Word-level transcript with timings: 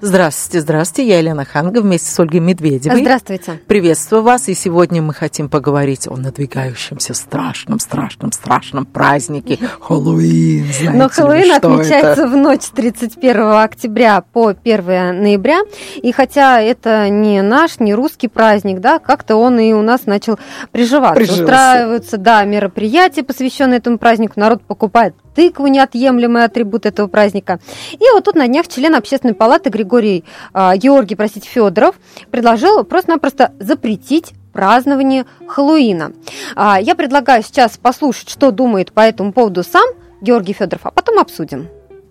Здравствуйте, 0.00 0.60
здравствуйте. 0.60 1.08
Я 1.10 1.18
Елена 1.18 1.44
Ханга 1.44 1.80
вместе 1.80 2.10
с 2.10 2.18
Ольгой 2.18 2.40
Медведевой. 2.40 3.00
Здравствуйте. 3.00 3.60
Приветствую 3.66 4.22
вас. 4.22 4.48
И 4.48 4.54
сегодня 4.54 5.02
мы 5.02 5.14
хотим 5.14 5.48
поговорить 5.48 6.06
о 6.08 6.16
надвигающемся 6.16 7.14
страшном, 7.14 7.78
страшном, 7.78 8.32
страшном 8.32 8.86
празднике 8.86 9.58
Хэллоуин. 9.80 10.64
Знаете 10.72 10.90
Но 10.90 11.08
Хэллоуин 11.08 11.52
отмечается 11.52 12.22
это? 12.22 12.26
в 12.28 12.36
ночь 12.36 12.62
с 12.62 12.70
31 12.70 13.40
октября 13.54 14.22
по 14.32 14.48
1 14.48 15.22
ноября. 15.22 15.60
И 15.96 16.12
хотя 16.12 16.60
это 16.60 17.08
не 17.08 17.42
наш, 17.42 17.80
не 17.80 17.94
русский 17.94 18.28
праздник, 18.28 18.80
да, 18.80 18.98
как-то 18.98 19.36
он 19.36 19.58
и 19.58 19.72
у 19.72 19.82
нас 19.82 20.06
начал 20.06 20.38
приживаться. 20.72 21.14
Прижился. 21.16 21.42
Устраиваются, 21.42 22.16
да, 22.18 22.44
мероприятия, 22.44 23.22
посвященные 23.22 23.78
этому 23.78 23.98
празднику. 23.98 24.34
Народ 24.36 24.62
покупает 24.62 25.14
тыкву, 25.34 25.66
неотъемлемый 25.68 26.44
атрибут 26.44 26.86
этого 26.86 27.06
праздника. 27.06 27.60
И 27.92 28.04
вот 28.12 28.24
тут 28.24 28.34
на 28.34 28.46
днях 28.46 28.68
член 28.68 28.94
общественной 28.94 29.34
палаты 29.34 29.69
Григорий, 29.70 30.24
а, 30.52 30.76
Георгий, 30.76 31.14
простите, 31.14 31.48
Федоров 31.48 31.94
предложил 32.30 32.84
просто-напросто 32.84 33.52
запретить 33.58 34.32
празднование 34.52 35.24
Хэллоуина. 35.48 36.12
А, 36.56 36.80
Я 36.80 36.94
предлагаю 36.94 37.42
сейчас 37.42 37.78
послушать, 37.78 38.28
что 38.28 38.50
думает 38.50 38.92
по 38.92 39.00
этому 39.00 39.32
поводу 39.32 39.62
сам 39.62 39.88
Георгий 40.20 40.52
Федоров, 40.52 40.82
а 40.84 40.90
потом 40.90 41.18
обсудим. 41.18 41.68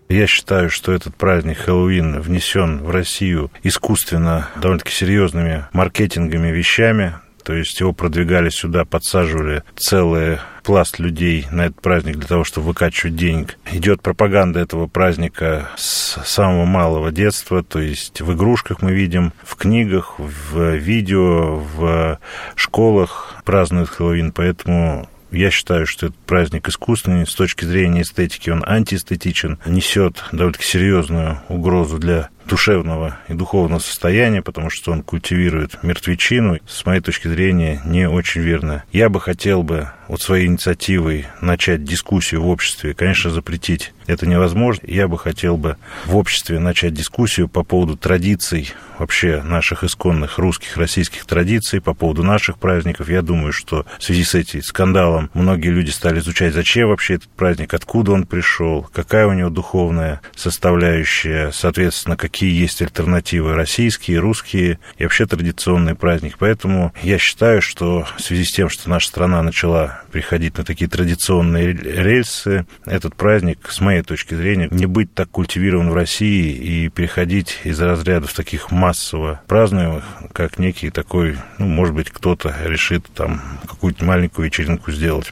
Я 0.09 0.25
считаю, 0.25 0.71
что 0.71 0.91
этот 0.91 1.15
праздник 1.15 1.59
Хэллоуин 1.59 2.19
внесен 2.19 2.83
в 2.83 2.89
Россию 2.89 3.51
искусственно 3.61 4.47
довольно-таки 4.55 4.91
серьезными 4.91 5.65
маркетингами 5.71 6.47
вещами. 6.47 7.13
То 7.49 7.55
есть 7.55 7.79
его 7.79 7.93
продвигали 7.93 8.49
сюда, 8.49 8.85
подсаживали 8.85 9.63
целый 9.75 10.37
пласт 10.61 10.99
людей 10.99 11.47
на 11.49 11.65
этот 11.65 11.81
праздник 11.81 12.17
для 12.17 12.27
того, 12.27 12.43
чтобы 12.43 12.67
выкачивать 12.67 13.15
денег. 13.15 13.57
Идет 13.71 14.03
пропаганда 14.03 14.59
этого 14.59 14.85
праздника 14.85 15.67
с 15.75 16.23
самого 16.25 16.65
малого 16.65 17.11
детства, 17.11 17.63
то 17.63 17.79
есть 17.79 18.21
в 18.21 18.31
игрушках 18.35 18.83
мы 18.83 18.91
видим, 18.91 19.33
в 19.41 19.55
книгах, 19.55 20.19
в 20.19 20.75
видео, 20.75 21.55
в 21.55 22.19
школах 22.53 23.41
празднуют 23.45 23.89
Хэллоуин, 23.89 24.31
поэтому 24.31 25.09
я 25.31 25.49
считаю, 25.49 25.87
что 25.87 26.07
этот 26.07 26.19
праздник 26.19 26.69
искусственный. 26.69 27.25
С 27.25 27.33
точки 27.33 27.65
зрения 27.65 28.03
эстетики 28.03 28.49
он 28.49 28.63
антиэстетичен, 28.65 29.59
несет 29.65 30.23
довольно-таки 30.31 30.65
серьезную 30.65 31.41
угрозу 31.49 31.97
для 31.97 32.29
душевного 32.49 33.17
и 33.27 33.33
духовного 33.33 33.79
состояния, 33.79 34.41
потому 34.41 34.69
что 34.69 34.91
он 34.91 35.03
культивирует 35.03 35.81
мертвечину. 35.83 36.59
С 36.67 36.85
моей 36.85 37.01
точки 37.01 37.27
зрения, 37.27 37.81
не 37.85 38.09
очень 38.09 38.41
верно. 38.41 38.83
Я 38.91 39.09
бы 39.09 39.21
хотел 39.21 39.63
бы 39.63 39.89
вот 40.09 40.21
своей 40.21 40.47
инициативой 40.47 41.27
начать 41.39 41.83
дискуссию 41.83 42.41
в 42.41 42.47
обществе. 42.47 42.95
Конечно, 42.95 43.29
запретить 43.29 43.93
это 44.07 44.25
невозможно. 44.25 44.85
Я 44.87 45.07
бы 45.07 45.19
хотел 45.19 45.55
бы 45.55 45.77
в 46.05 46.17
обществе 46.17 46.57
начать 46.59 46.93
дискуссию 46.95 47.47
по 47.47 47.63
поводу 47.63 47.95
традиций 47.95 48.73
вообще 48.97 49.41
наших 49.43 49.83
исконных 49.83 50.39
русских, 50.39 50.77
российских 50.77 51.25
традиций, 51.25 51.79
по 51.79 51.93
поводу 51.93 52.23
наших 52.23 52.57
праздников. 52.57 53.09
Я 53.09 53.21
думаю, 53.21 53.53
что 53.53 53.85
в 53.99 54.03
связи 54.03 54.23
с 54.23 54.33
этим 54.33 54.63
скандалом 54.63 55.29
многие 55.33 55.69
люди 55.69 55.91
стали 55.91 56.19
изучать, 56.19 56.53
зачем 56.53 56.89
вообще 56.89 57.15
этот 57.15 57.29
праздник, 57.29 57.73
откуда 57.73 58.11
он 58.11 58.25
пришел, 58.25 58.89
какая 58.91 59.27
у 59.27 59.33
него 59.33 59.49
духовная 59.49 60.21
составляющая, 60.35 61.51
соответственно, 61.51 62.17
какие 62.17 62.38
есть 62.47 62.81
альтернативы 62.81 63.55
российские, 63.55 64.19
русские 64.19 64.79
и 64.97 65.03
вообще 65.03 65.25
традиционный 65.25 65.95
праздник. 65.95 66.35
Поэтому 66.39 66.93
я 67.01 67.17
считаю, 67.17 67.61
что 67.61 68.07
в 68.17 68.21
связи 68.21 68.45
с 68.45 68.51
тем, 68.51 68.69
что 68.69 68.89
наша 68.89 69.07
страна 69.07 69.41
начала 69.41 70.01
приходить 70.11 70.57
на 70.57 70.63
такие 70.63 70.89
традиционные 70.89 71.73
рельсы, 71.73 72.65
этот 72.85 73.15
праздник, 73.15 73.69
с 73.69 73.79
моей 73.79 74.01
точки 74.01 74.35
зрения, 74.35 74.67
не 74.71 74.85
быть 74.85 75.13
так 75.13 75.29
культивирован 75.29 75.89
в 75.89 75.95
России 75.95 76.53
и 76.53 76.89
переходить 76.89 77.59
из 77.63 77.79
разрядов 77.79 78.33
таких 78.33 78.71
массово 78.71 79.41
празднуемых, 79.47 80.03
как 80.33 80.59
некий 80.59 80.89
такой, 80.89 81.37
ну, 81.57 81.67
может 81.67 81.95
быть, 81.95 82.09
кто-то 82.09 82.55
решит 82.63 83.05
там 83.13 83.41
какую-то 83.67 84.05
маленькую 84.05 84.45
вечеринку 84.45 84.91
сделать. 84.91 85.31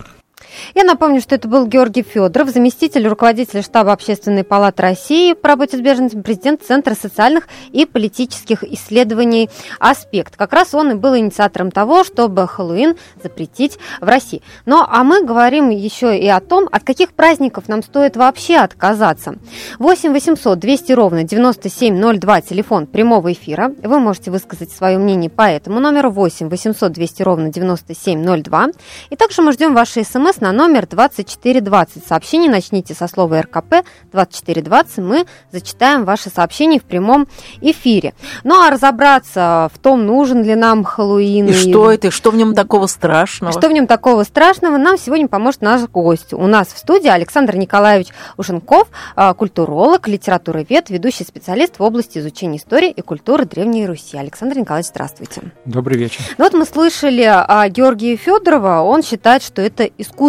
Я 0.75 0.84
напомню, 0.84 1.22
что 1.22 1.35
это 1.35 1.47
был 1.47 1.68
Георгий 1.68 2.03
Федоров, 2.03 2.50
заместитель 2.50 3.07
руководителя 3.07 3.62
штаба 3.62 3.94
Общественной 3.94 4.44
палаты 4.44 4.81
России 4.81 5.34
по 5.34 5.50
работе 5.50 5.78
с 5.78 5.81
беженцами, 5.81 6.22
президент 6.22 6.63
Центра 6.63 6.95
социальных 6.95 7.47
и 7.72 7.85
политических 7.85 8.63
исследований 8.63 9.50
«Аспект». 9.79 10.35
Как 10.35 10.53
раз 10.53 10.73
он 10.73 10.91
и 10.91 10.95
был 10.95 11.18
инициатором 11.18 11.72
того, 11.72 12.03
чтобы 12.03 12.47
Хэллоуин 12.47 12.95
запретить 13.22 13.78
в 14.01 14.06
России. 14.06 14.41
Ну, 14.66 14.84
а 14.88 15.03
мы 15.03 15.23
говорим 15.23 15.69
еще 15.69 16.18
и 16.18 16.28
о 16.28 16.40
том, 16.40 16.68
от 16.72 16.84
каких 16.84 17.13
праздников 17.13 17.68
нам 17.68 17.84
стоит 17.84 18.16
вообще 18.18 18.57
отказаться. 18.57 19.35
8 19.79 20.12
800 20.12 20.59
200 20.59 20.91
ровно 20.94 21.24
9702, 21.24 22.41
телефон 22.41 22.88
прямого 22.88 23.31
эфира. 23.34 23.74
Вы 23.84 24.00
можете 24.00 24.31
высказать 24.31 24.72
свое 24.72 24.97
мнение 24.97 25.29
по 25.29 25.44
этому 25.44 25.79
номеру 25.79 26.12
8 26.12 26.50
800 26.50 26.91
200 26.91 27.24
ровно 27.24 27.50
9702. 27.50 28.68
И 29.09 29.16
также 29.16 29.41
мы 29.41 29.53
ждем 29.53 29.74
ваши 29.74 30.03
смс 30.03 30.39
на 30.39 30.47
номер 30.52 30.88
2420. 30.88 32.06
Сообщение 32.06 32.50
начните 32.50 32.94
со 32.94 33.08
слова 33.08 33.41
РКП 33.41 33.85
2420. 34.12 34.97
Мы 35.00 35.25
зачитаем 35.52 36.06
ваши 36.06 36.30
сообщения 36.30 36.80
в 36.80 36.84
прямом 36.84 37.28
эфире. 37.62 38.13
Ну 38.44 38.62
а 38.62 38.69
разобраться 38.69 39.69
в 39.74 39.80
том, 39.80 40.06
нужен 40.06 40.44
ли 40.44 40.56
нам 40.56 40.84
Хэллоуин 40.84 41.47
И 41.47 41.53
что 41.53 41.91
это, 41.91 42.07
и 42.07 42.09
что 42.09 42.31
в 42.31 42.36
нем 42.36 42.56
такого 42.56 42.88
страшного? 42.88 43.52
что 43.57 43.69
в 43.69 43.72
нем 43.72 43.88
такого 43.88 44.24
страшного, 44.24 44.78
нам 44.78 44.97
сегодня 44.97 45.28
поможет 45.28 45.62
наш 45.62 45.81
гость. 45.88 46.34
У 46.34 46.47
нас 46.47 46.68
в 46.68 46.78
студии 46.78 47.07
Александр 47.07 47.56
Николаевич 47.56 48.09
Ушенков, 48.38 48.88
а, 49.16 49.34
культуролог, 49.34 50.07
литературовед, 50.07 50.90
ведущий 50.90 51.24
специалист 51.24 51.80
в 51.80 51.84
области 51.84 52.19
изучения 52.19 52.57
истории 52.57 52.91
и 52.91 53.02
культуры 53.02 53.46
Древней 53.46 53.86
Руси. 53.86 54.18
Александр 54.18 54.59
Николаевич, 54.59 54.90
здравствуйте. 54.90 55.41
Добрый 55.66 55.97
вечер. 55.97 56.22
Ну 56.38 56.46
вот 56.46 56.53
мы 56.53 56.66
слышали 56.66 57.24
о 57.24 57.68
Георгии 57.69 58.16
Федорова, 58.16 58.81
он 58.81 59.03
считает, 59.03 59.44
что 59.44 59.62
это 59.62 59.84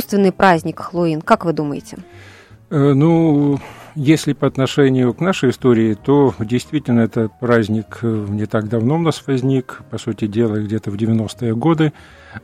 искусственный 0.08 0.32
праздник 0.32 0.80
Хэллоуин. 0.80 1.20
Как 1.20 1.44
вы 1.44 1.52
думаете? 1.52 1.98
Э, 2.70 2.94
Ну, 2.94 3.58
если 3.94 4.32
по 4.32 4.46
отношению 4.46 5.12
к 5.12 5.20
нашей 5.20 5.50
истории, 5.50 5.94
то 5.94 6.34
действительно 6.38 7.00
этот 7.00 7.30
праздник 7.40 7.98
э, 8.02 8.26
не 8.30 8.46
так 8.46 8.68
давно 8.68 8.96
у 8.96 8.98
нас 8.98 9.22
возник, 9.26 9.82
по 9.90 9.98
сути 9.98 10.26
дела, 10.26 10.56
где-то 10.56 10.90
в 10.90 10.94
90-е 10.94 11.54
годы. 11.54 11.92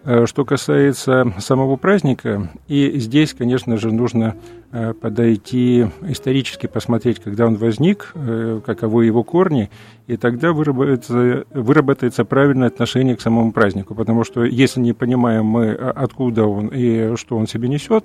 Э, 0.04 0.26
Что 0.26 0.44
касается 0.44 1.32
самого 1.38 1.76
праздника, 1.76 2.50
и 2.68 2.98
здесь, 2.98 3.34
конечно 3.34 3.76
же, 3.76 3.92
нужно 3.92 4.36
э, 4.72 4.92
подойти 4.94 5.86
исторически, 6.02 6.66
посмотреть, 6.66 7.20
когда 7.20 7.46
он 7.46 7.56
возник, 7.56 8.12
э, 8.14 8.60
каковы 8.64 9.06
его 9.06 9.22
корни, 9.22 9.70
и 10.06 10.16
тогда 10.16 10.52
выработается, 10.52 11.44
выработается 11.52 12.24
правильное 12.24 12.68
отношение 12.68 13.16
к 13.16 13.20
самому 13.20 13.52
празднику. 13.52 13.94
Потому 13.94 14.24
что 14.24 14.44
если 14.44 14.80
не 14.80 14.92
понимаем 14.92 15.46
мы, 15.46 15.72
а- 15.72 15.92
откуда 15.94 16.44
он 16.44 16.68
и 16.68 17.16
что 17.16 17.36
он 17.36 17.46
себе 17.46 17.68
несет, 17.68 18.04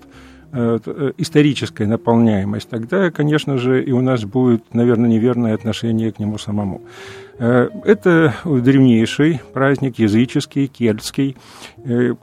историческая 0.51 1.85
наполняемость, 1.85 2.67
тогда, 2.69 3.11
конечно 3.11 3.59
же, 3.59 3.83
и 3.83 3.91
у 3.91 4.01
нас 4.01 4.25
будет, 4.25 4.73
наверное, 4.73 5.07
неверное 5.07 5.53
отношение 5.53 6.11
к 6.11 6.17
нему 6.17 6.39
самому. 6.39 6.81
Э, 7.39 7.69
Это 7.85 8.33
древнейший 8.45 9.41
праздник, 9.53 9.97
языческий, 9.99 10.67
кельтский. 10.67 11.37
Э, 11.77 12.13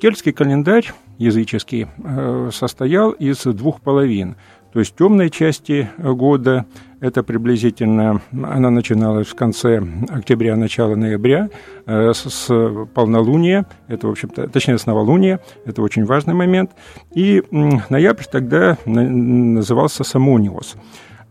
Кельтский 0.00 0.32
календарь 0.32 0.92
языческий 1.18 1.86
э, 2.02 2.50
состоял 2.52 3.10
из 3.10 3.42
двух 3.44 3.80
половин. 3.80 4.36
То 4.72 4.78
есть 4.78 4.94
темной 4.94 5.30
части 5.30 5.90
года, 5.98 6.64
это 7.00 7.24
приблизительно, 7.24 8.20
она 8.30 8.70
начиналась 8.70 9.26
в 9.26 9.34
конце 9.34 9.82
октября, 10.10 10.54
начало 10.54 10.94
ноября, 10.94 11.48
с, 11.86 12.46
полнолуния, 12.94 13.66
это, 13.88 14.06
в 14.06 14.10
общем-то, 14.12 14.46
точнее, 14.46 14.78
с 14.78 14.86
новолуния, 14.86 15.40
это 15.66 15.82
очень 15.82 16.04
важный 16.04 16.34
момент. 16.34 16.70
И 17.12 17.42
ноябрь 17.50 18.22
тогда 18.30 18.78
на- 18.86 19.08
назывался 19.08 20.04
Самониос. 20.04 20.76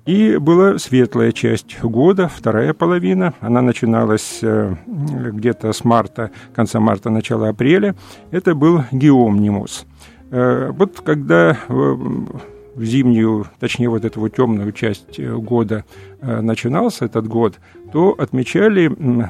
И 0.06 0.38
была 0.38 0.80
светлая 0.80 1.32
часть 1.32 1.80
года, 1.82 2.28
вторая 2.28 2.74
половина. 2.74 3.34
Она 3.42 3.62
начиналась 3.62 4.40
э, 4.42 4.76
где-то 4.88 5.72
с 5.72 5.84
марта, 5.84 6.32
конца 6.54 6.80
марта, 6.80 7.10
начала 7.10 7.50
апреля. 7.50 7.96
Это 8.32 8.56
был 8.56 8.84
Геомнимус. 8.92 9.86
Э, 10.32 10.72
Вот 10.72 11.02
когда 11.02 11.52
э, 11.52 11.56
в 11.68 12.84
зимнюю, 12.84 13.46
точнее, 13.60 13.90
вот 13.90 14.06
эту 14.06 14.20
вот 14.22 14.36
темную 14.36 14.72
часть 14.72 15.20
года 15.20 15.84
начинался 16.22 17.06
этот 17.06 17.28
год, 17.28 17.60
то 17.92 18.16
отмечали 18.18 18.90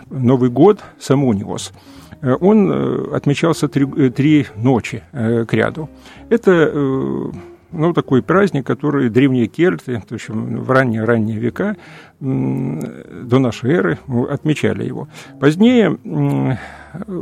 Новый 0.09 0.49
год 0.49 0.83
Самуниос. 0.99 1.73
Он 2.21 3.13
отмечался 3.13 3.67
три, 3.67 3.85
три 4.11 4.45
ночи 4.55 5.01
к 5.11 5.47
ряду. 5.51 5.89
Это 6.29 7.31
ну, 7.71 7.93
такой 7.93 8.21
праздник, 8.21 8.65
который 8.65 9.09
древние 9.09 9.47
кельты, 9.47 10.01
то 10.07 10.13
есть 10.15 10.29
в 10.29 10.71
ранние-ранние 10.71 11.37
века 11.37 11.75
до 12.19 13.39
нашей 13.39 13.71
эры 13.71 13.99
отмечали 14.29 14.85
его. 14.85 15.07
Позднее 15.39 15.97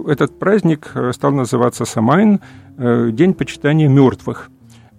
этот 0.07 0.39
праздник 0.39 0.91
э, 0.95 1.11
стал 1.13 1.31
называться 1.33 1.85
Самайн, 1.85 2.39
э, 2.77 3.09
День 3.11 3.33
почитания 3.33 3.89
мертвых. 3.89 4.49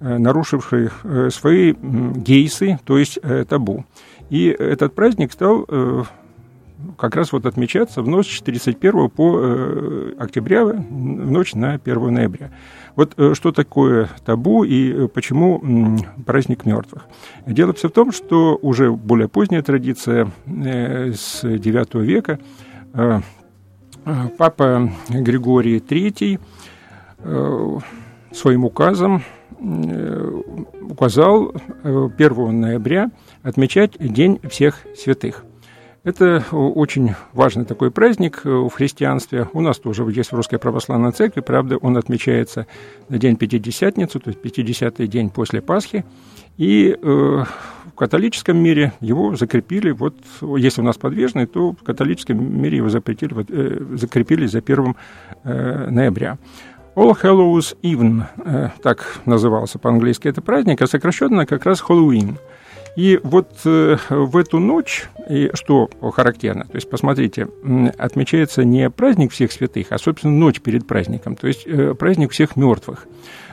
нарушившие 0.00 0.90
свои 1.30 1.74
гейсы, 1.74 2.78
то 2.84 2.98
есть 2.98 3.18
табу. 3.48 3.84
И 4.30 4.46
этот 4.46 4.94
праздник 4.94 5.32
стал 5.32 5.66
как 6.96 7.16
раз 7.16 7.32
вот 7.32 7.46
отмечаться 7.46 8.02
в 8.02 8.08
ночь 8.08 8.38
с 8.38 8.42
31 8.42 9.10
по 9.10 9.40
э, 9.40 10.14
октября, 10.18 10.64
в 10.64 11.30
ночь 11.30 11.54
на 11.54 11.74
1 11.74 12.14
ноября. 12.14 12.50
Вот 12.94 13.14
э, 13.16 13.34
что 13.34 13.52
такое 13.52 14.08
табу 14.24 14.64
и 14.64 14.92
э, 14.92 15.08
почему 15.08 15.98
праздник 16.26 16.64
мертвых? 16.64 17.06
Дело 17.46 17.72
все 17.72 17.88
в 17.88 17.92
том, 17.92 18.12
что 18.12 18.58
уже 18.62 18.92
более 18.92 19.28
поздняя 19.28 19.62
традиция 19.62 20.30
с 20.46 21.44
IX 21.44 22.02
века 22.02 22.38
папа 24.38 24.90
Григорий 25.08 25.78
III 25.78 26.38
своим 28.32 28.64
указом 28.64 29.22
указал 30.80 31.52
1 31.82 32.60
ноября 32.60 33.10
отмечать 33.42 33.96
День 33.98 34.40
всех 34.48 34.86
святых. 34.96 35.44
Это 36.04 36.44
очень 36.52 37.14
важный 37.32 37.64
такой 37.64 37.90
праздник 37.90 38.42
э, 38.44 38.48
в 38.48 38.70
христианстве. 38.70 39.48
У 39.52 39.60
нас 39.60 39.78
тоже 39.78 40.04
есть 40.04 40.30
в 40.30 40.36
Русской 40.36 40.58
Православной 40.58 41.10
Церкви, 41.10 41.40
правда, 41.40 41.76
он 41.76 41.96
отмечается 41.96 42.66
на 43.08 43.18
День 43.18 43.36
Пятидесятницу, 43.36 44.20
то 44.20 44.30
есть 44.30 44.40
50-й 44.40 45.06
день 45.08 45.30
после 45.30 45.60
Пасхи. 45.60 46.04
И 46.56 46.90
э, 46.90 47.02
в 47.02 47.94
католическом 47.96 48.56
мире 48.58 48.92
его 49.00 49.34
закрепили, 49.34 49.90
вот 49.90 50.14
если 50.40 50.80
у 50.80 50.84
нас 50.84 50.96
подвижный, 50.96 51.46
то 51.46 51.72
в 51.72 51.82
католическом 51.82 52.62
мире 52.62 52.76
его 52.76 52.88
запретили, 52.90 53.34
вот, 53.34 53.46
э, 53.50 53.84
закрепили 53.96 54.46
за 54.46 54.58
1 54.60 54.94
э, 55.42 55.90
ноября. 55.90 56.38
All 56.94 57.16
Hallows 57.20 57.76
Even, 57.82 58.22
э, 58.44 58.70
так 58.84 59.20
назывался 59.24 59.80
по-английски 59.80 60.28
это 60.28 60.42
праздник, 60.42 60.80
а 60.80 60.86
сокращенно 60.86 61.44
как 61.44 61.66
раз 61.66 61.80
Хэллоуин– 61.80 62.38
и 62.98 63.20
вот 63.22 63.60
э, 63.64 63.96
в 64.10 64.36
эту 64.36 64.58
ночь, 64.58 65.08
и 65.30 65.52
что 65.54 65.88
характерно, 66.12 66.64
то 66.64 66.74
есть, 66.74 66.90
посмотрите, 66.90 67.46
отмечается 67.96 68.64
не 68.64 68.90
праздник 68.90 69.30
всех 69.30 69.52
святых, 69.52 69.92
а, 69.92 69.98
собственно, 69.98 70.32
ночь 70.32 70.60
перед 70.60 70.84
праздником, 70.84 71.36
то 71.36 71.46
есть 71.46 71.62
э, 71.64 71.94
праздник 71.94 72.32
всех 72.32 72.56
мертвых. 72.56 73.06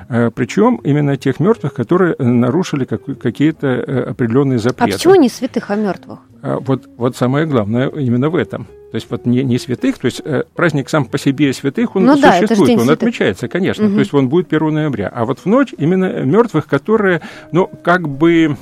Э, 0.10 0.32
Причем 0.34 0.76
именно 0.84 1.18
тех 1.18 1.40
мертвых, 1.40 1.74
которые 1.74 2.16
нарушили 2.20 2.86
какие-то 2.86 4.06
определенные 4.10 4.60
запреты. 4.60 4.92
А 4.92 4.94
почему 4.94 5.16
не 5.16 5.30
святых, 5.30 5.72
а 5.72 5.76
мертвых? 5.76 6.20
Вот, 6.42 6.84
вот 6.98 7.16
самое 7.16 7.46
главное 7.48 7.88
именно 7.90 8.30
в 8.30 8.36
этом. 8.36 8.68
То 8.96 8.98
есть 8.98 9.08
вот 9.10 9.26
не, 9.26 9.44
не 9.44 9.60
святых, 9.60 9.98
то 9.98 10.06
есть 10.06 10.22
э, 10.24 10.44
праздник 10.56 10.88
сам 10.88 11.04
по 11.04 11.18
себе 11.18 11.52
святых, 11.52 11.98
он 11.98 12.06
ну, 12.06 12.16
существует, 12.16 12.50
да, 12.50 12.74
он 12.76 12.80
святых. 12.80 12.92
отмечается, 12.92 13.48
конечно. 13.50 13.88
Угу. 13.88 13.94
То 13.94 14.00
есть 14.00 14.14
он 14.14 14.30
будет 14.30 14.54
1 14.54 14.74
ноября. 14.74 15.12
А 15.14 15.26
вот 15.26 15.40
в 15.40 15.46
ночь 15.48 15.74
именно 15.78 16.24
мертвых, 16.24 16.66
которые, 16.66 17.20
ну, 17.52 17.70
как 17.84 18.08
бы... 18.08 18.56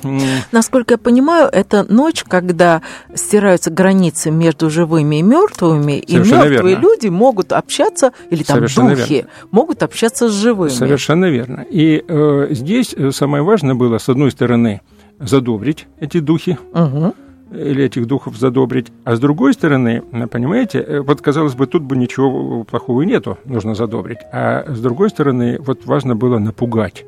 Насколько 0.50 0.94
я 0.94 0.98
понимаю, 0.98 1.48
это 1.52 1.84
ночь, 1.84 2.24
когда 2.24 2.82
стираются 3.14 3.70
границы 3.70 4.32
между 4.32 4.70
живыми 4.70 5.20
и 5.20 5.22
мертвыми, 5.22 6.00
и 6.00 6.16
мертвые 6.16 6.48
верно. 6.48 6.80
люди 6.80 7.06
могут 7.06 7.52
общаться, 7.52 8.12
или 8.28 8.42
там 8.42 8.56
Совершенно 8.56 8.96
духи, 8.96 9.14
верно. 9.14 9.30
могут 9.52 9.84
общаться 9.84 10.28
с 10.28 10.32
живыми. 10.32 10.70
Совершенно 10.70 11.26
верно. 11.36 11.66
И 11.68 12.04
э, 12.06 12.48
здесь 12.50 12.94
э, 12.96 13.10
самое 13.10 13.42
важное 13.42 13.74
было, 13.74 13.98
с 13.98 14.08
одной 14.08 14.30
стороны, 14.30 14.80
задобрить 15.18 15.86
эти 16.00 16.20
духи, 16.20 16.58
угу 16.72 17.14
или 17.54 17.84
этих 17.84 18.06
духов 18.06 18.36
задобрить. 18.36 18.88
А 19.04 19.14
с 19.14 19.20
другой 19.20 19.54
стороны, 19.54 20.02
понимаете, 20.30 20.80
э, 20.80 21.00
вот 21.00 21.20
казалось 21.20 21.54
бы, 21.54 21.66
тут 21.66 21.82
бы 21.82 21.96
ничего 21.96 22.64
плохого 22.64 23.02
и 23.02 23.06
нету, 23.06 23.38
нужно 23.44 23.74
задобрить. 23.74 24.18
А 24.32 24.64
с 24.66 24.80
другой 24.80 25.10
стороны, 25.10 25.58
вот 25.60 25.84
важно 25.86 26.16
было 26.16 26.38
напугать. 26.38 27.04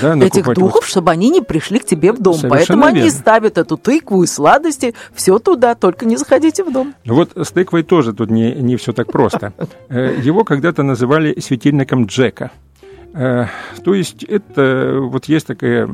Да, 0.00 0.16
этих 0.16 0.46
духов, 0.54 0.86
чтобы 0.86 1.10
они 1.10 1.28
не 1.28 1.40
пришли 1.40 1.78
к 1.78 1.84
тебе 1.84 2.12
в 2.12 2.20
дом. 2.20 2.34
Совершенно 2.34 2.56
Поэтому 2.56 2.84
верно. 2.84 3.00
они 3.00 3.10
ставят 3.10 3.58
эту 3.58 3.76
тыкву 3.76 4.22
и 4.22 4.26
сладости, 4.26 4.94
все 5.12 5.38
туда, 5.38 5.74
только 5.74 6.06
не 6.06 6.16
заходите 6.16 6.62
в 6.64 6.72
дом. 6.72 6.94
Ну 7.04 7.14
вот 7.14 7.32
с 7.34 7.50
тыквой 7.50 7.82
тоже 7.82 8.12
тут 8.12 8.30
не, 8.30 8.54
не 8.54 8.76
все 8.76 8.92
так 8.92 9.10
просто. 9.10 9.52
Э, 9.88 10.16
его 10.22 10.44
когда-то 10.44 10.82
называли 10.82 11.38
светильником 11.40 12.06
Джека. 12.06 12.50
Э, 13.14 13.46
то 13.84 13.94
есть 13.94 14.24
это 14.24 14.98
вот 15.00 15.26
есть 15.26 15.46
такая 15.46 15.86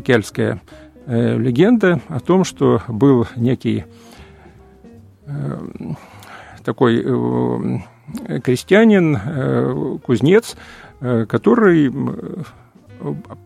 кельтская 0.00 0.60
э, 1.06 1.36
легенда 1.38 2.00
о 2.08 2.20
том, 2.20 2.44
что 2.44 2.82
был 2.88 3.26
некий 3.36 3.84
э, 5.26 5.58
такой 6.64 7.02
э, 7.04 8.38
крестьянин, 8.40 9.16
э, 9.16 9.98
кузнец, 10.02 10.56
э, 11.00 11.26
который 11.26 11.92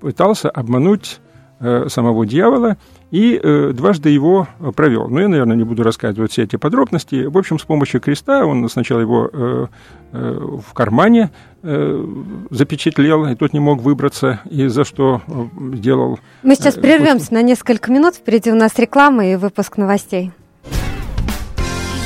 пытался 0.00 0.50
обмануть 0.50 1.20
э, 1.20 1.27
самого 1.60 2.25
дьявола 2.25 2.76
и 3.10 3.40
э, 3.43 3.72
дважды 3.72 4.10
его 4.10 4.49
провел. 4.76 5.08
Но 5.08 5.20
я, 5.20 5.28
наверное, 5.28 5.56
не 5.56 5.64
буду 5.64 5.82
рассказывать 5.82 6.32
все 6.32 6.44
эти 6.44 6.56
подробности. 6.56 7.25
В 7.25 7.38
общем, 7.38 7.58
с 7.58 7.64
помощью 7.64 8.00
креста 8.00 8.44
он 8.44 8.69
сначала 8.69 9.00
его 9.00 9.31
э, 9.32 9.66
э, 10.12 10.58
в 10.69 10.75
кармане 10.75 11.31
э, 11.62 12.06
запечатлел, 12.50 13.26
и 13.26 13.34
тот 13.34 13.52
не 13.52 13.60
мог 13.60 13.81
выбраться, 13.81 14.40
и 14.50 14.66
за 14.66 14.84
что 14.84 15.22
э, 15.26 15.76
сделал... 15.76 16.20
Мы 16.43 16.55
сейчас 16.55 16.76
э, 16.76 16.81
прервемся 16.81 17.32
на 17.34 17.43
несколько 17.43 17.90
минут. 17.90 18.14
Впереди 18.14 18.52
у 18.52 18.56
нас 18.56 18.78
реклама 18.78 19.26
и 19.26 19.37
выпуск 19.37 19.78
новостей. 19.78 20.32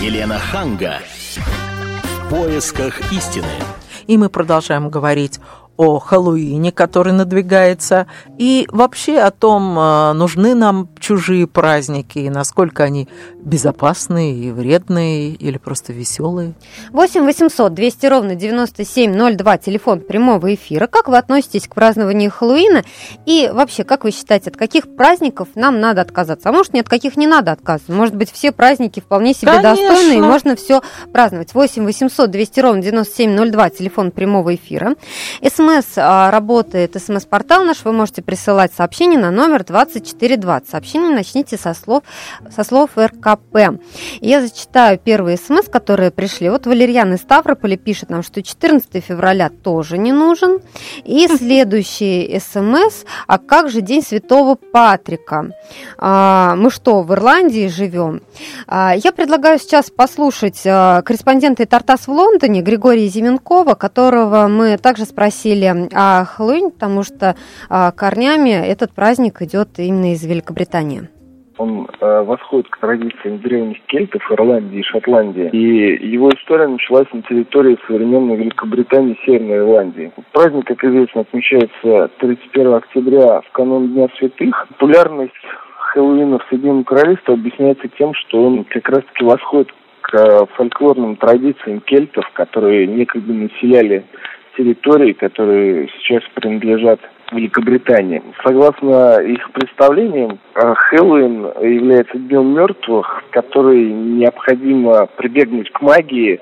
Елена 0.01 0.39
Ханга. 0.39 0.99
В 2.27 2.31
поисках 2.31 3.13
истины. 3.13 3.47
И 4.07 4.17
мы 4.17 4.29
продолжаем 4.29 4.89
говорить 4.89 5.39
о 5.77 5.99
Хэллоуине, 5.99 6.73
который 6.73 7.13
надвигается, 7.13 8.07
и 8.39 8.67
вообще 8.71 9.19
о 9.19 9.31
том, 9.31 9.79
э, 9.79 10.13
нужны 10.13 10.55
нам 10.55 10.89
чужие 10.99 11.47
праздники, 11.47 12.19
и 12.19 12.31
насколько 12.31 12.85
они 12.85 13.09
безопасные 13.45 14.35
и 14.35 14.51
вредные, 14.51 15.31
или 15.31 15.59
просто 15.59 15.93
веселые. 15.93 16.55
8 16.93 17.25
800 17.25 17.75
200 17.75 18.07
ровно 18.07 18.35
9702, 18.35 19.59
телефон 19.59 20.01
прямого 20.01 20.55
эфира. 20.55 20.87
Как 20.87 21.09
вы 21.09 21.19
относитесь 21.19 21.67
к 21.67 21.75
празднованию 21.75 22.31
Хэллоуина? 22.31 22.85
И 23.27 23.51
вообще, 23.53 23.85
как 23.85 24.05
вы 24.05 24.13
считаете, 24.13 24.51
от 24.51 24.57
каких 24.57 24.95
праздников 24.95 25.49
нам 25.55 25.81
надо 25.81 26.03
отказаться? 26.03 26.49
А 26.49 26.53
может, 26.53 26.73
ни 26.73 26.81
от 26.81 26.89
каких 26.89 27.17
не 27.17 27.27
надо 27.27 27.53
отказываться? 27.53 27.93
Может 27.93 28.15
быть, 28.15 28.31
все 28.31 28.53
праздники 28.53 29.01
вполне 29.01 29.35
себе 29.35 29.53
Конечно. 29.53 29.89
достойны, 29.89 30.19
и 30.19 30.21
можно 30.21 30.55
все 30.57 30.83
праздновать. 31.13 31.55
8 31.55 31.85
800 31.85 32.31
200 32.31 32.61
ровно 32.61 32.83
9702, 32.83 33.71
телефон 33.71 34.11
прямого 34.13 34.55
эфира. 34.55 34.95
СМС 35.43 35.87
а, 35.97 36.31
работает, 36.31 36.97
СМС-портал 36.97 37.65
наш, 37.65 37.85
вы 37.85 37.93
можете 37.93 38.23
присылать 38.23 38.73
сообщение 38.73 39.19
на 39.19 39.31
номер 39.31 39.65
2420. 39.65 40.71
Сообщение 40.71 41.11
начните 41.11 41.57
со 41.57 41.75
слов, 41.75 42.05
со 42.55 42.63
слов 42.63 42.91
РКП. 43.33 43.81
Я 44.21 44.41
зачитаю 44.41 44.99
первые 44.99 45.37
СМС, 45.37 45.69
которые 45.69 46.11
пришли. 46.11 46.51
Вот 46.51 46.67
Валерьян 46.67 47.15
из 47.15 47.21
Ставрополя 47.21 47.77
пишет 47.77 48.11
нам, 48.11 48.23
что 48.23 48.43
14 48.43 49.03
февраля 49.05 49.51
тоже 49.51 49.99
не 49.99 50.13
нужен. 50.13 50.61
И 51.05 51.29
следующий 51.37 52.39
СМС, 52.39 53.05
а 53.27 53.39
как 53.39 53.71
же 53.71 53.81
День 53.81 54.03
Святого 54.03 54.55
Патрика? 54.55 55.51
А, 55.99 56.55
мы 56.57 56.71
что, 56.71 57.03
в 57.03 57.13
Ирландии 57.13 57.69
живем? 57.69 58.23
А, 58.67 58.95
я 58.97 59.13
предлагаю 59.13 59.59
сейчас 59.59 59.91
послушать 59.91 60.63
корреспондента 60.63 61.67
Тартас 61.67 62.07
в 62.07 62.11
Лондоне 62.11 62.63
Григория 62.63 63.09
Зименкова, 63.09 63.75
которого 63.75 64.49
мы 64.49 64.77
также 64.79 65.05
спросили 65.05 65.89
о 65.93 66.25
Хэллоуине, 66.25 66.71
потому 66.71 67.03
что 67.03 67.37
а, 67.69 67.93
корнями 67.93 68.51
этот 68.51 68.93
праздник 68.93 69.43
идет 69.43 69.79
именно 69.79 70.13
из 70.13 70.23
Великобритании. 70.23 71.09
Он 71.63 71.87
э, 72.01 72.23
восходит 72.23 72.69
к 72.71 72.79
традициям 72.79 73.39
древних 73.39 73.81
кельтов 73.87 74.21
Ирландии 74.33 74.81
и 74.81 74.83
Шотландии. 74.83 75.49
И 75.53 76.09
его 76.09 76.29
история 76.31 76.67
началась 76.67 77.07
на 77.13 77.23
территории 77.23 77.79
современной 77.87 78.35
Великобритании 78.35 79.15
и 79.15 79.25
Северной 79.25 79.59
Ирландии. 79.59 80.13
Праздник, 80.33 80.67
как 80.67 80.83
известно, 80.83 81.21
отмечается 81.21 82.11
31 82.19 82.75
октября 82.75 83.43
в 83.43 83.53
канун 83.53 83.93
Дня 83.93 84.09
Святых. 84.19 84.67
Популярность 84.71 85.33
Хэллоуина 85.93 86.41
в 86.41 86.47
Соединенном 86.49 86.83
Королевстве 86.83 87.35
объясняется 87.35 87.87
тем, 87.97 88.13
что 88.15 88.45
он 88.45 88.65
как 88.65 88.89
раз-таки 88.89 89.25
восходит 89.25 89.73
к 90.01 90.15
э, 90.15 90.47
фольклорным 90.57 91.15
традициям 91.15 91.81
кельтов, 91.81 92.29
которые 92.33 92.89
некогда 92.89 93.33
населяли 93.33 94.05
территорий, 94.57 95.13
которые 95.13 95.89
сейчас 95.99 96.25
принадлежат 96.35 96.99
Великобритании. 97.33 98.23
Согласно 98.45 99.21
их 99.21 99.51
представлениям, 99.53 100.39
э, 100.55 100.75
Хэллоуин 100.77 101.45
является 101.61 102.19
днем 102.19 102.55
мертвых, 102.55 103.25
который 103.31 103.85
необходимо 103.93 105.07
прибегнуть 105.17 105.71
к 105.71 105.81
магии 105.81 106.41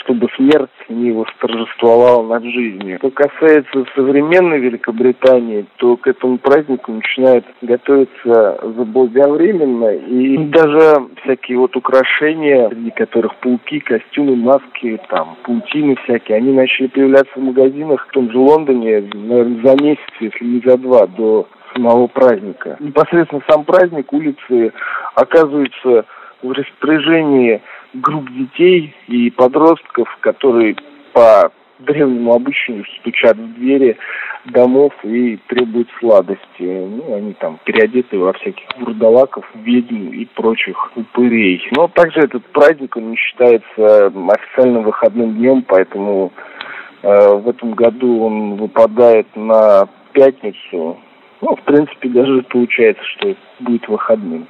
чтобы 0.00 0.28
смерть 0.36 0.70
не 0.88 1.12
восторжествовала 1.12 2.26
над 2.26 2.44
жизнью. 2.44 2.98
Что 2.98 3.10
касается 3.10 3.84
современной 3.94 4.58
Великобритании, 4.60 5.66
то 5.76 5.96
к 5.96 6.06
этому 6.06 6.38
празднику 6.38 6.92
начинают 6.92 7.44
готовиться 7.62 8.60
заблаговременно, 8.76 9.94
и 9.94 10.38
даже 10.46 11.08
всякие 11.22 11.58
вот 11.58 11.76
украшения, 11.76 12.68
среди 12.68 12.90
которых 12.90 13.34
пауки, 13.36 13.80
костюмы, 13.80 14.36
маски, 14.36 14.98
там, 15.08 15.36
паутины 15.44 15.96
всякие, 16.04 16.38
они 16.38 16.52
начали 16.52 16.86
появляться 16.86 17.32
в 17.34 17.42
магазинах 17.42 18.06
в 18.06 18.12
том 18.12 18.30
же 18.30 18.38
Лондоне, 18.38 19.04
наверное, 19.12 19.62
за 19.64 19.82
месяц, 19.82 20.00
если 20.20 20.44
не 20.44 20.60
за 20.64 20.78
два, 20.78 21.06
до 21.06 21.46
самого 21.74 22.06
праздника. 22.06 22.76
Непосредственно 22.80 23.42
сам 23.48 23.64
праздник, 23.64 24.12
улицы 24.12 24.72
оказываются 25.14 26.06
в 26.42 26.52
распоряжении 26.52 27.60
групп 27.94 28.30
детей 28.30 28.94
и 29.08 29.30
подростков, 29.30 30.08
которые 30.20 30.76
по 31.12 31.50
древнему 31.80 32.34
обычаю 32.34 32.84
стучат 33.00 33.36
в 33.36 33.54
двери 33.54 33.96
домов 34.46 34.92
и 35.04 35.38
требуют 35.48 35.88
сладости. 35.98 36.40
Ну, 36.60 37.14
они 37.14 37.34
там 37.34 37.58
переодеты 37.64 38.18
во 38.18 38.32
всяких 38.34 38.66
вурдалаков, 38.78 39.44
ведьм 39.54 40.10
и 40.10 40.24
прочих 40.26 40.96
упырей. 40.96 41.62
Но 41.76 41.88
также 41.88 42.20
этот 42.20 42.44
праздник, 42.46 42.96
он 42.96 43.10
не 43.10 43.16
считается 43.16 44.06
официальным 44.06 44.84
выходным 44.84 45.34
днем, 45.34 45.62
поэтому 45.62 46.32
э, 47.02 47.34
в 47.34 47.48
этом 47.48 47.72
году 47.72 48.24
он 48.24 48.56
выпадает 48.56 49.26
на 49.36 49.88
пятницу. 50.12 50.98
Ну, 51.40 51.56
в 51.56 51.62
принципе, 51.62 52.08
даже 52.08 52.42
получается, 52.42 53.04
что 53.04 53.36
будет 53.60 53.86
выходным. 53.88 54.48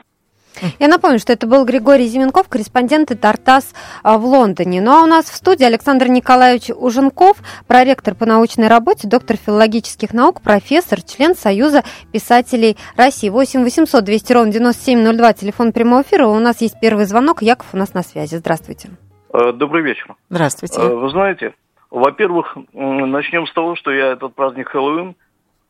Я 0.79 0.88
напомню, 0.88 1.19
что 1.19 1.33
это 1.33 1.47
был 1.47 1.65
Григорий 1.65 2.07
Зименков, 2.07 2.49
корреспондент 2.49 3.09
Тартас 3.21 3.75
а, 4.03 4.19
в 4.19 4.25
Лондоне. 4.25 4.81
Ну 4.81 4.93
а 4.93 5.03
у 5.03 5.07
нас 5.07 5.27
в 5.27 5.35
студии 5.35 5.65
Александр 5.65 6.09
Николаевич 6.09 6.71
Уженков, 6.71 7.38
проректор 7.67 8.15
по 8.15 8.27
научной 8.27 8.69
работе, 8.69 9.09
доктор 9.09 9.37
филологических 9.37 10.12
наук, 10.12 10.43
профессор, 10.43 11.03
член 11.03 11.35
Союза 11.35 11.83
писателей 12.12 12.77
России. 12.97 13.29
8 13.29 13.62
800 13.62 14.05
200 14.05 14.33
ровно 14.33 14.53
9702, 14.53 15.33
телефон 15.33 15.73
прямого 15.73 16.03
эфира. 16.03 16.27
У 16.27 16.38
нас 16.38 16.61
есть 16.61 16.77
первый 16.81 17.05
звонок. 17.05 17.43
Яков 17.43 17.69
у 17.73 17.77
нас 17.77 17.95
на 17.95 18.03
связи. 18.03 18.37
Здравствуйте. 18.37 18.91
Э, 19.33 19.53
добрый 19.53 19.83
вечер. 19.83 20.15
Здравствуйте. 20.31 20.81
Э, 20.81 20.88
вы 20.88 21.11
знаете, 21.11 21.55
во-первых, 21.91 22.57
начнем 22.73 23.47
с 23.47 23.53
того, 23.53 23.77
что 23.77 23.91
я 23.91 24.12
этот 24.12 24.35
праздник 24.35 24.69
Хэллоуин 24.69 25.15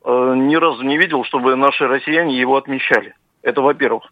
э, 0.04 0.34
ни 0.36 0.56
разу 0.56 0.82
не 0.82 0.98
видел, 0.98 1.24
чтобы 1.24 1.56
наши 1.56 1.86
россияне 1.86 2.38
его 2.38 2.56
отмечали. 2.56 3.14
Это 3.42 3.60
во-первых. 3.60 4.04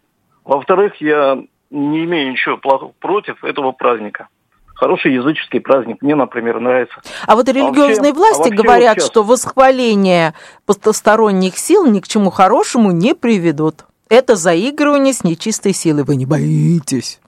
Во-вторых, 0.47 0.95
я 1.01 1.43
не 1.69 2.05
имею 2.05 2.31
ничего 2.31 2.57
плохого 2.57 2.93
против 2.99 3.43
этого 3.43 3.73
праздника. 3.73 4.29
Хороший 4.75 5.13
языческий 5.13 5.59
праздник, 5.59 6.01
мне, 6.01 6.15
например, 6.15 6.59
нравится. 6.59 7.01
А 7.25 7.35
вот 7.35 7.49
религиозные 7.49 8.11
а 8.11 8.13
вообще, 8.13 8.13
власти 8.13 8.53
а 8.53 8.55
говорят, 8.55 8.97
вот 8.97 9.05
что 9.05 9.23
восхваление 9.23 10.33
посторонних 10.65 11.57
сил 11.57 11.85
ни 11.85 11.99
к 11.99 12.07
чему 12.07 12.29
хорошему 12.29 12.91
не 12.91 13.13
приведут. 13.13 13.85
Это 14.07 14.35
заигрывание 14.35 15.13
с 15.13 15.23
нечистой 15.25 15.73
силой. 15.73 16.03
Вы 16.03 16.15
не 16.15 16.25
боитесь? 16.25 17.19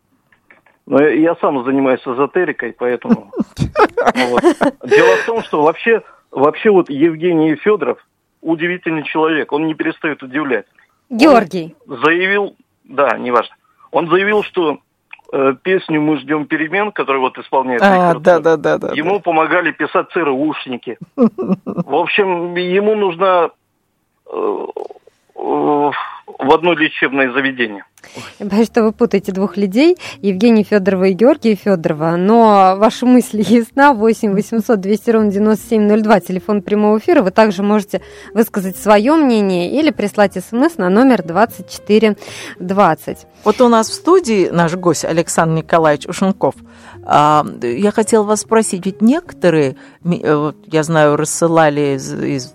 Ну, 0.85 0.99
я 0.99 1.35
сам 1.41 1.63
занимаюсь 1.65 2.01
эзотерикой, 2.05 2.73
поэтому... 2.77 3.31
Дело 3.57 5.15
в 5.17 5.25
том, 5.25 5.43
что 5.43 5.63
вообще, 5.63 6.03
вообще 6.31 6.69
вот 6.69 6.89
Евгений 6.89 7.55
Федоров 7.55 7.97
удивительный 8.41 9.03
человек, 9.03 9.51
он 9.51 9.67
не 9.67 9.73
перестает 9.73 10.23
удивлять. 10.23 10.65
Георгий. 11.09 11.75
заявил, 11.85 12.55
да, 12.89 13.17
неважно. 13.17 13.55
Он 13.91 14.09
заявил, 14.09 14.43
что 14.43 14.79
э, 15.31 15.53
песню 15.61 16.01
«Мы 16.01 16.17
ждем 16.17 16.45
перемен», 16.45 16.91
которую 16.91 17.21
вот 17.21 17.37
исполняет 17.37 17.81
а, 17.81 18.15
да, 18.15 18.39
да, 18.39 18.57
да, 18.57 18.77
да, 18.77 18.91
ему 18.93 19.17
да. 19.17 19.19
помогали 19.19 19.71
писать 19.71 20.07
ЦРУшники. 20.11 20.97
В 21.15 21.95
общем, 21.95 22.55
ему 22.55 22.95
нужно 22.95 23.51
э, 24.31 24.65
э, 25.35 25.91
в 26.37 26.53
одно 26.53 26.73
лечебное 26.73 27.31
заведение. 27.31 27.85
Я 28.39 28.45
боюсь, 28.45 28.67
что 28.67 28.83
вы 28.83 28.93
путаете 28.93 29.31
двух 29.31 29.57
людей, 29.57 29.97
Евгения 30.21 30.63
Федорова 30.63 31.05
и 31.05 31.13
Георгия 31.13 31.55
Федорова, 31.55 32.15
но 32.15 32.75
ваши 32.77 33.05
мысли 33.05 33.43
ясна, 33.45 33.93
8 33.93 34.33
800 34.33 34.79
200 34.79 35.11
ровно 35.11 35.31
9702, 35.31 36.19
телефон 36.21 36.61
прямого 36.61 36.99
эфира, 36.99 37.21
вы 37.21 37.31
также 37.31 37.61
можете 37.61 38.01
высказать 38.33 38.77
свое 38.77 39.15
мнение 39.15 39.77
или 39.79 39.91
прислать 39.91 40.33
смс 40.33 40.77
на 40.77 40.89
номер 40.89 41.23
2420. 41.23 43.27
Вот 43.43 43.61
у 43.61 43.67
нас 43.67 43.89
в 43.89 43.93
студии 43.93 44.49
наш 44.49 44.75
гость 44.75 45.05
Александр 45.05 45.63
Николаевич 45.63 46.07
Ушенков. 46.07 46.55
А, 47.03 47.45
я 47.61 47.91
хотела 47.91 48.23
вас 48.23 48.41
спросить, 48.41 48.85
ведь 48.85 49.01
некоторые, 49.01 49.75
э, 50.05 50.51
я 50.67 50.83
знаю, 50.83 51.17
рассылали 51.17 51.95
из, 51.95 52.13
из 52.13 52.53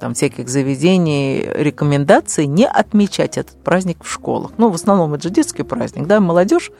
там, 0.00 0.14
всяких 0.14 0.48
заведений 0.48 1.48
рекомендации 1.54 2.46
не 2.46 2.66
отмечать 2.66 3.38
этот 3.38 3.62
праздник 3.62 3.98
в 4.02 4.10
школах. 4.10 4.52
Ну, 4.58 4.70
в 4.70 4.74
основном 4.74 5.14
это 5.14 5.24
же 5.24 5.30
детский 5.30 5.62
праздник, 5.62 6.06
да, 6.06 6.20
молодежь 6.20 6.70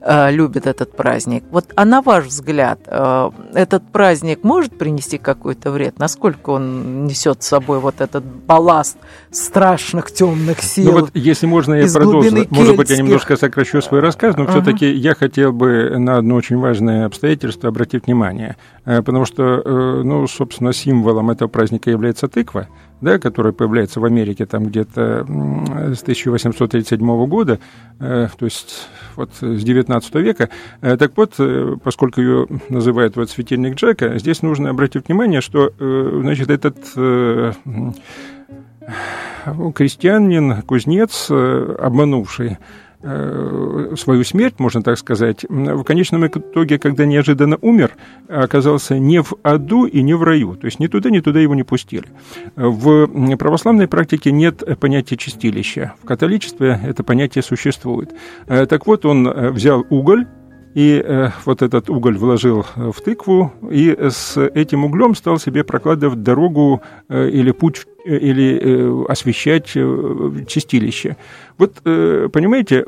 э, 0.00 0.30
любит 0.30 0.66
этот 0.66 0.96
праздник. 0.96 1.44
Вот, 1.50 1.66
а 1.74 1.84
на 1.84 2.02
ваш 2.02 2.26
взгляд, 2.26 2.80
э, 2.86 3.30
этот 3.54 3.90
праздник 3.90 4.44
может 4.44 4.76
принести 4.76 5.18
какой-то 5.18 5.70
вред? 5.70 5.98
Насколько 5.98 6.50
он 6.50 7.06
несет 7.06 7.42
с 7.42 7.48
собой 7.48 7.80
вот 7.80 8.00
этот 8.00 8.24
балласт 8.24 8.98
страшных 9.30 10.12
темных 10.12 10.60
сил? 10.60 10.92
Ну 10.92 11.00
вот, 11.00 11.10
если 11.14 11.46
можно, 11.46 11.74
я 11.74 11.90
продолжу. 11.92 12.30
Может 12.50 12.76
быть, 12.76 12.90
я 12.90 12.96
немножко 12.96 13.36
сокращу 13.36 13.80
свой 13.80 14.00
рассказ, 14.00 14.36
но 14.36 14.44
uh-huh. 14.44 14.50
все-таки 14.50 14.90
я 14.90 15.14
хотел 15.14 15.52
бы 15.52 15.98
на 15.98 16.18
одно 16.18 16.34
очень 16.34 16.58
важное 16.58 17.06
обстоятельство 17.06 17.68
обратить 17.68 18.06
внимание. 18.06 18.56
Э, 18.84 19.02
потому 19.02 19.24
что, 19.24 19.62
ну, 20.04 20.26
собственно, 20.26 20.72
символом 20.72 21.30
этого 21.30 21.48
праздника 21.48 21.90
является 21.90 22.28
тыква 22.28 22.68
да, 23.00 23.18
которая 23.18 23.52
появляется 23.52 24.00
в 24.00 24.04
Америке 24.04 24.46
там 24.46 24.64
где-то 24.64 25.24
с 25.94 26.02
1837 26.02 27.26
года, 27.26 27.58
то 27.98 28.30
есть 28.40 28.88
вот 29.18 29.30
с 29.40 29.62
19 29.62 30.14
века. 30.16 30.48
Э, 30.80 30.96
так 30.96 31.12
вот, 31.16 31.34
э, 31.38 31.76
поскольку 31.82 32.20
ее 32.20 32.46
называют 32.68 33.16
вот 33.16 33.28
светильник 33.30 33.74
Джека, 33.74 34.18
здесь 34.18 34.40
нужно 34.42 34.70
обратить 34.70 35.08
внимание, 35.08 35.40
что, 35.40 35.72
значит, 35.78 36.48
этот 36.50 36.76
крестьянин, 39.74 40.62
кузнец, 40.62 41.30
обманувший 41.30 42.52
Э, 42.52 42.87
свою 43.00 44.24
смерть, 44.24 44.54
можно 44.58 44.82
так 44.82 44.98
сказать, 44.98 45.44
в 45.48 45.84
конечном 45.84 46.26
итоге, 46.26 46.78
когда 46.78 47.06
неожиданно 47.06 47.56
умер, 47.60 47.92
оказался 48.28 48.98
не 48.98 49.22
в 49.22 49.34
аду 49.42 49.86
и 49.86 50.02
не 50.02 50.14
в 50.14 50.22
раю. 50.22 50.56
То 50.56 50.66
есть 50.66 50.80
ни 50.80 50.88
туда, 50.88 51.10
ни 51.10 51.20
туда 51.20 51.38
его 51.38 51.54
не 51.54 51.62
пустили. 51.62 52.06
В 52.56 53.36
православной 53.36 53.86
практике 53.86 54.32
нет 54.32 54.62
понятия 54.80 55.16
чистилища. 55.16 55.94
В 56.02 56.06
католичестве 56.06 56.80
это 56.84 57.04
понятие 57.04 57.42
существует. 57.42 58.12
Э, 58.46 58.66
так 58.66 58.86
вот, 58.86 59.04
он 59.04 59.28
э, 59.28 59.50
взял 59.50 59.86
уголь, 59.90 60.26
и 60.74 61.02
э, 61.04 61.30
вот 61.44 61.62
этот 61.62 61.90
уголь 61.90 62.16
вложил 62.16 62.64
в 62.76 63.00
тыкву, 63.00 63.52
и 63.70 63.96
с 63.98 64.36
этим 64.36 64.84
углем 64.84 65.14
стал 65.14 65.38
себе 65.38 65.64
прокладывать 65.64 66.22
дорогу 66.22 66.82
э, 67.08 67.30
или 67.30 67.50
путь, 67.50 67.86
или 68.16 68.58
э, 68.60 69.04
освещать 69.08 69.72
э, 69.74 70.44
чистилище. 70.46 71.16
Вот, 71.58 71.74
э, 71.84 72.28
понимаете, 72.32 72.84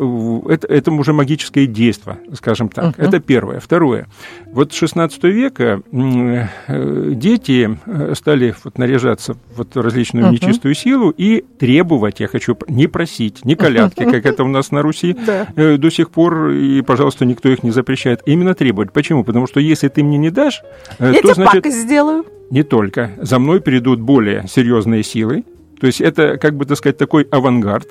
это, 0.49 0.67
это 0.67 0.93
уже 0.93 1.13
магическое 1.13 1.67
действие, 1.67 2.19
скажем 2.35 2.69
так. 2.69 2.97
Uh-huh. 2.97 3.09
Это 3.09 3.21
первое. 3.21 3.61
Второе. 3.61 4.07
Вот 4.47 4.73
с 4.73 4.77
16 4.77 5.25
века 5.25 5.83
дети 5.91 7.79
стали 8.15 8.55
вот 8.65 8.79
наряжаться 8.79 9.35
в 9.35 9.39
вот 9.57 9.77
различную 9.77 10.27
uh-huh. 10.27 10.33
нечистую 10.33 10.75
силу 10.75 11.11
и 11.11 11.45
требовать, 11.59 12.21
я 12.21 12.29
хочу, 12.29 12.57
не 12.69 12.87
просить, 12.87 13.45
не 13.45 13.57
колядки, 13.57 14.05
как 14.05 14.25
это 14.25 14.45
у 14.45 14.49
нас 14.49 14.71
на 14.71 14.83
Руси 14.83 15.17
до 15.57 15.91
сих 15.91 16.11
пор, 16.11 16.51
и, 16.51 16.81
пожалуйста, 16.83 17.25
никто 17.25 17.49
их 17.49 17.63
не 17.63 17.73
запрещает, 17.73 18.23
именно 18.27 18.55
требовать. 18.55 18.93
Почему? 18.93 19.25
Потому 19.25 19.47
что 19.47 19.61
если 19.61 19.89
ты 19.89 20.03
мне 20.03 20.19
не 20.19 20.31
дашь, 20.31 20.63
я 20.99 21.21
то, 21.21 21.35
значит... 21.35 21.67
сделаю. 21.67 22.25
Не 22.51 22.65
только. 22.65 23.13
За 23.19 23.39
мной 23.39 23.61
перейдут 23.61 24.01
более 24.01 24.47
серьезные 24.49 25.03
силы. 25.03 25.45
То 25.81 25.87
есть 25.87 26.01
это, 26.01 26.37
как 26.37 26.57
бы 26.57 26.67
так 26.67 26.77
сказать, 26.77 26.99
такой 26.99 27.23
авангард. 27.31 27.89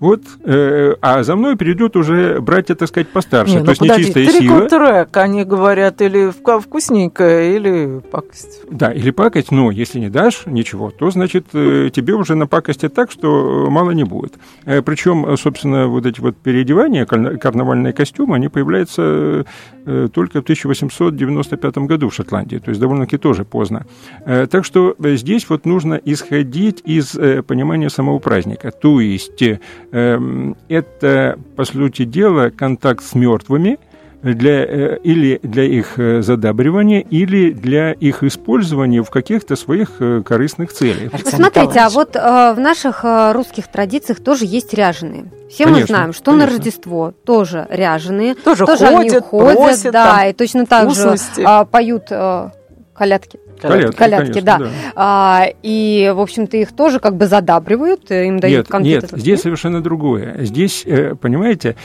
Вот, 0.00 0.22
э, 0.44 0.94
а 1.02 1.24
за 1.24 1.34
мной 1.34 1.56
придет 1.56 1.96
уже 1.96 2.40
братья, 2.40 2.76
так 2.76 2.88
сказать, 2.88 3.08
постарше. 3.08 3.54
Не, 3.54 3.58
ну, 3.60 3.64
то 3.64 3.70
есть 3.70 3.80
подожди, 3.80 4.02
нечистая 4.02 4.28
сила. 4.28 4.68
трек, 4.68 5.16
они 5.16 5.42
говорят, 5.42 6.00
или 6.00 6.30
вкусненькое, 6.30 7.56
или 7.56 8.00
пакость. 8.10 8.60
Да, 8.70 8.92
или 8.92 9.10
пакость, 9.10 9.50
но 9.50 9.72
если 9.72 9.98
не 9.98 10.08
дашь 10.08 10.42
ничего, 10.46 10.90
то, 10.90 11.10
значит, 11.10 11.46
э, 11.52 11.90
тебе 11.92 12.14
уже 12.14 12.36
на 12.36 12.46
пакости 12.46 12.88
так, 12.88 13.10
что 13.10 13.66
мало 13.70 13.90
не 13.90 14.04
будет. 14.04 14.34
Э, 14.66 14.82
причем, 14.82 15.36
собственно, 15.36 15.88
вот 15.88 16.06
эти 16.06 16.20
вот 16.20 16.36
переодевания, 16.36 17.04
карнавальные 17.04 17.92
костюмы, 17.92 18.36
они 18.36 18.48
появляются 18.48 19.46
э, 19.84 20.08
только 20.14 20.40
в 20.40 20.44
1895 20.44 21.78
году 21.78 22.08
в 22.08 22.14
Шотландии, 22.14 22.58
то 22.58 22.68
есть 22.68 22.80
довольно-таки 22.80 23.16
тоже 23.16 23.44
поздно. 23.44 23.84
Э, 24.24 24.46
так 24.46 24.64
что 24.64 24.94
здесь 25.00 25.48
вот 25.48 25.66
нужно 25.66 26.00
исходить 26.04 26.82
из 26.84 27.16
э, 27.16 27.42
понимания 27.42 27.90
самого 27.90 28.20
праздника. 28.20 28.70
То 28.70 29.00
есть 29.00 29.42
Эм, 29.42 29.87
это, 29.90 31.38
по 31.56 31.64
сути 31.64 32.04
дела, 32.04 32.50
контакт 32.50 33.02
с 33.04 33.14
мертвыми, 33.14 33.78
для, 34.22 34.64
э, 34.64 34.98
или 35.02 35.38
для 35.42 35.64
их 35.64 35.98
э, 35.98 36.22
задабривания, 36.22 37.00
или 37.00 37.52
для 37.52 37.92
их 37.92 38.22
использования 38.24 39.02
в 39.02 39.10
каких-то 39.10 39.54
своих 39.56 40.00
э, 40.00 40.22
корыстных 40.24 40.72
целях. 40.72 41.14
Александр 41.14 41.36
Смотрите, 41.36 41.80
а 41.80 41.88
вот 41.88 42.16
э, 42.16 42.52
в 42.52 42.58
наших 42.58 43.04
э, 43.04 43.32
русских 43.32 43.68
традициях 43.68 44.20
тоже 44.20 44.44
есть 44.44 44.74
ряженые. 44.74 45.30
Все 45.48 45.64
конечно, 45.64 45.80
мы 45.80 45.86
знаем, 45.86 46.12
что 46.12 46.32
конечно. 46.32 46.46
на 46.46 46.52
Рождество 46.52 47.14
тоже 47.24 47.66
ряженые. 47.70 48.34
Тоже, 48.34 48.66
тоже 48.66 48.86
ходят, 48.86 49.12
они 49.12 49.20
ходят, 49.20 49.56
просят, 49.56 49.92
да, 49.92 50.26
и 50.26 50.32
точно 50.32 50.66
так 50.66 50.84
вкусности. 50.84 51.40
же 51.40 51.46
э, 51.46 51.64
поют 51.66 52.04
э, 52.10 52.50
колядки. 52.94 53.38
Колядки, 53.60 53.96
колядки 53.96 54.26
конечно, 54.26 54.42
да. 54.42 54.58
да. 54.58 54.70
А, 54.96 55.46
и, 55.62 56.12
в 56.14 56.20
общем-то, 56.20 56.56
их 56.56 56.74
тоже 56.74 57.00
как 57.00 57.16
бы 57.16 57.26
задабривают, 57.26 58.10
им 58.10 58.40
дают 58.40 58.58
нет, 58.58 58.68
конфеты. 58.68 59.08
Нет, 59.12 59.20
здесь 59.20 59.42
совершенно 59.42 59.82
другое. 59.82 60.44
Здесь, 60.44 60.86
понимаете, 61.20 61.76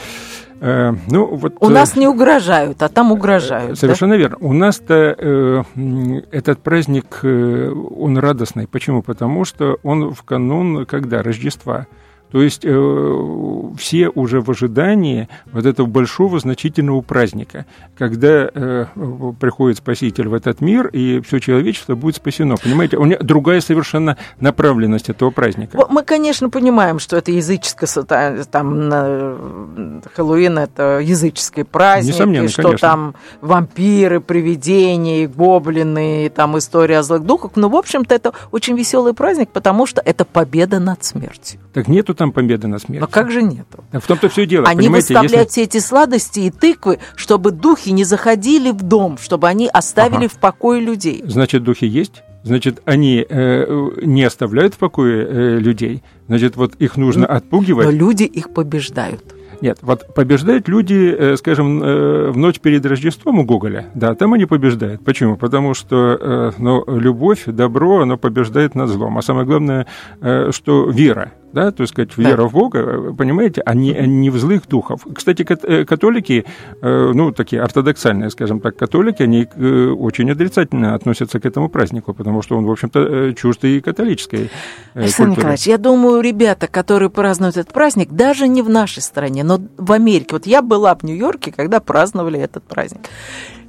Э, 0.66 0.94
ну, 1.08 1.26
вот, 1.26 1.56
У 1.60 1.68
нас 1.68 1.94
э, 1.94 2.00
не 2.00 2.08
угрожают, 2.08 2.82
а 2.82 2.88
там 2.88 3.12
угрожают. 3.12 3.78
Совершенно 3.78 4.14
да? 4.14 4.18
верно. 4.18 4.36
У 4.40 4.54
нас-то 4.54 5.14
э, 5.18 5.62
этот 6.30 6.60
праздник, 6.60 7.20
э, 7.22 7.70
он 7.70 8.16
радостный. 8.16 8.66
Почему? 8.66 9.02
Потому 9.02 9.44
что 9.44 9.78
он 9.82 10.14
в 10.14 10.22
канун, 10.22 10.86
когда? 10.86 11.22
Рождества. 11.22 11.86
То 12.34 12.42
есть 12.42 12.62
э, 12.64 13.70
все 13.78 14.08
уже 14.08 14.40
в 14.40 14.50
ожидании 14.50 15.28
вот 15.52 15.66
этого 15.66 15.86
большого 15.86 16.40
значительного 16.40 17.00
праздника, 17.00 17.64
когда 17.96 18.50
э, 18.52 18.86
приходит 19.38 19.78
Спаситель 19.78 20.26
в 20.26 20.34
этот 20.34 20.60
мир, 20.60 20.88
и 20.88 21.20
все 21.20 21.38
человечество 21.38 21.94
будет 21.94 22.16
спасено. 22.16 22.56
Понимаете, 22.56 22.96
у 22.96 23.04
меня 23.04 23.18
другая 23.20 23.60
совершенно 23.60 24.16
направленность 24.40 25.10
этого 25.10 25.30
праздника. 25.30 25.86
Мы, 25.88 26.02
конечно, 26.02 26.50
понимаем, 26.50 26.98
что 26.98 27.16
это 27.16 27.30
языческое, 27.30 27.88
там, 28.50 28.90
Хэллоуин– 30.16 30.58
это 30.58 30.98
языческий 30.98 31.64
праздник, 31.64 32.14
Несомненно, 32.14 32.46
и 32.46 32.48
что 32.48 32.62
конечно. 32.62 32.88
там 32.88 33.14
вампиры, 33.42 34.20
привидения, 34.20 35.28
гоблины, 35.28 36.26
и 36.26 36.28
там 36.30 36.58
история 36.58 36.98
о 36.98 37.04
злых 37.04 37.22
духах. 37.22 37.52
Но, 37.54 37.68
в 37.68 37.76
общем-то, 37.76 38.12
это 38.12 38.32
очень 38.50 38.76
веселый 38.76 39.14
праздник, 39.14 39.50
потому 39.50 39.86
что 39.86 40.02
это 40.04 40.24
победа 40.24 40.80
над 40.80 41.04
смертью. 41.04 41.60
Так 41.72 41.86
нету 41.86 42.14
там 42.14 42.23
там 42.24 42.32
победы 42.32 42.68
на 42.68 42.78
смерть. 42.78 43.02
Но 43.02 43.06
как 43.06 43.30
же 43.30 43.42
нету? 43.42 43.84
В 43.92 44.06
том-то 44.06 44.30
все 44.30 44.46
дело. 44.46 44.66
Они 44.66 44.88
выставляют 44.88 45.32
если... 45.32 45.48
все 45.48 45.62
эти 45.64 45.78
сладости 45.78 46.40
и 46.40 46.50
тыквы, 46.50 46.98
чтобы 47.16 47.50
духи 47.50 47.90
не 47.90 48.04
заходили 48.04 48.70
в 48.70 48.82
дом, 48.82 49.18
чтобы 49.20 49.48
они 49.48 49.68
оставили 49.68 50.26
ага. 50.26 50.28
в 50.28 50.40
покое 50.40 50.80
людей. 50.80 51.22
Значит, 51.26 51.62
духи 51.62 51.84
есть? 51.84 52.22
Значит, 52.42 52.80
они 52.86 53.24
э, 53.28 53.90
не 54.02 54.24
оставляют 54.24 54.74
в 54.74 54.78
покое 54.78 55.26
э, 55.26 55.58
людей. 55.58 56.02
Значит, 56.26 56.56
вот 56.56 56.74
их 56.76 56.96
нужно 56.96 57.26
ну, 57.28 57.34
отпугивать. 57.34 57.86
Но 57.86 57.92
люди 57.92 58.24
их 58.24 58.54
побеждают. 58.54 59.34
Нет, 59.60 59.78
вот 59.82 60.14
побеждают 60.14 60.68
люди, 60.68 61.14
э, 61.16 61.36
скажем, 61.36 61.82
э, 61.82 62.30
в 62.30 62.36
ночь 62.36 62.60
перед 62.60 62.84
Рождеством 62.86 63.38
у 63.38 63.44
Гоголя. 63.44 63.86
Да, 63.94 64.14
там 64.14 64.32
они 64.32 64.46
побеждают. 64.46 65.04
Почему? 65.04 65.36
Потому 65.36 65.74
что 65.74 66.18
э, 66.20 66.52
ну, 66.58 66.84
любовь, 66.86 67.44
добро, 67.46 68.00
оно 68.00 68.16
побеждает 68.16 68.74
над 68.74 68.88
злом. 68.88 69.18
А 69.18 69.22
самое 69.22 69.46
главное, 69.46 69.86
что 70.50 70.90
вера 70.90 71.32
да, 71.54 71.70
то 71.70 71.82
есть 71.82 71.92
сказать, 71.92 72.18
вера 72.18 72.42
да. 72.42 72.44
в 72.48 72.52
Бога, 72.52 73.14
понимаете, 73.14 73.62
а 73.64 73.74
не, 73.74 73.92
не 73.92 74.30
в 74.30 74.36
злых 74.38 74.68
духов. 74.68 75.06
Кстати, 75.14 75.42
католики, 75.42 76.44
ну, 76.82 77.32
такие 77.32 77.62
ортодоксальные, 77.62 78.30
скажем 78.30 78.60
так, 78.60 78.76
католики, 78.76 79.22
они 79.22 79.46
очень 79.94 80.30
отрицательно 80.30 80.94
относятся 80.94 81.40
к 81.40 81.46
этому 81.46 81.68
празднику, 81.68 82.12
потому 82.12 82.42
что 82.42 82.56
он, 82.56 82.66
в 82.66 82.70
общем-то, 82.70 83.32
чужд 83.34 83.64
и 83.64 83.80
католической 83.80 84.50
Александр 84.94 85.16
культуре. 85.16 85.30
Николаевич, 85.36 85.66
я 85.66 85.78
думаю, 85.78 86.20
ребята, 86.20 86.66
которые 86.66 87.10
празднуют 87.10 87.56
этот 87.56 87.72
праздник, 87.72 88.10
даже 88.10 88.48
не 88.48 88.62
в 88.62 88.68
нашей 88.68 89.02
стране, 89.02 89.44
но 89.44 89.60
в 89.78 89.92
Америке. 89.92 90.28
Вот 90.32 90.46
я 90.46 90.60
была 90.60 90.94
в 90.94 91.04
Нью-Йорке, 91.04 91.52
когда 91.52 91.80
праздновали 91.80 92.40
этот 92.40 92.64
праздник. 92.64 93.02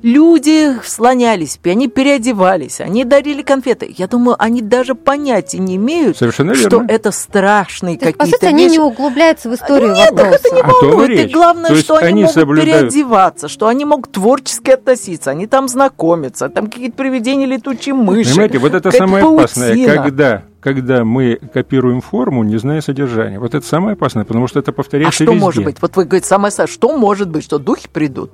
Люди 0.06 0.72
слонялись, 0.84 1.60
они 1.64 1.88
переодевались, 1.88 2.80
они 2.80 3.04
дарили 3.06 3.42
конфеты. 3.42 3.92
Я 3.98 4.08
думаю, 4.08 4.36
они 4.38 4.62
даже 4.62 4.94
понятия 4.94 5.58
не 5.58 5.78
имеют, 5.78 6.18
Совершенно 6.18 6.54
что 6.54 6.78
верно. 6.78 6.92
это 6.92 7.10
страшные 7.10 7.98
какие-то 7.98 8.20
По 8.20 8.26
сути, 8.28 8.46
они 8.46 8.68
не 8.68 8.78
углубляются 8.78 9.50
в 9.50 9.56
историю 9.56 9.94
Нет, 9.96 10.12
вопроса. 10.12 10.40
это 10.44 10.56
не 10.56 10.62
волнует. 10.62 11.20
И 11.28 11.34
главное, 11.34 11.70
То 11.72 11.76
что 11.78 11.96
они, 11.96 12.08
они 12.08 12.22
могут 12.22 12.36
соблюдают... 12.36 12.90
переодеваться, 12.92 13.48
что 13.48 13.66
они 13.66 13.84
могут 13.84 14.12
творчески 14.12 14.70
относиться, 14.70 15.32
они 15.32 15.48
там 15.48 15.68
знакомятся, 15.68 16.50
там 16.50 16.68
какие-то 16.68 16.96
привидения 16.96 17.48
летучие 17.48 17.96
мыши. 17.96 18.30
Понимаете, 18.30 18.60
вот 18.60 18.76
это 18.76 18.92
самое 18.92 19.24
паутина. 19.24 19.40
опасное, 19.40 19.96
когда 20.04 20.44
когда 20.60 21.04
мы 21.04 21.40
копируем 21.52 22.02
форму, 22.02 22.44
не 22.44 22.58
зная 22.58 22.82
содержания. 22.82 23.40
Вот 23.40 23.56
это 23.56 23.66
самое 23.66 23.94
опасное, 23.94 24.24
потому 24.24 24.48
что 24.48 24.60
это 24.60 24.72
повторяется 24.72 25.24
А 25.24 25.26
что 25.26 25.32
везде. 25.32 25.40
может 25.40 25.64
быть? 25.64 25.78
Вот 25.82 25.96
вы 25.96 26.06
говорите, 26.06 26.28
самое 26.28 26.52
что 26.68 26.96
может 26.96 27.28
быть, 27.30 27.44
что 27.44 27.58
духи 27.58 27.88
придут? 27.88 28.32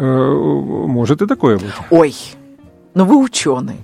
Э, 0.00 0.32
может 0.86 1.20
и 1.20 1.26
такое 1.26 1.58
быть. 1.58 1.70
Ой, 1.90 2.14
ну 2.94 3.04
вы 3.04 3.18
ученый. 3.18 3.76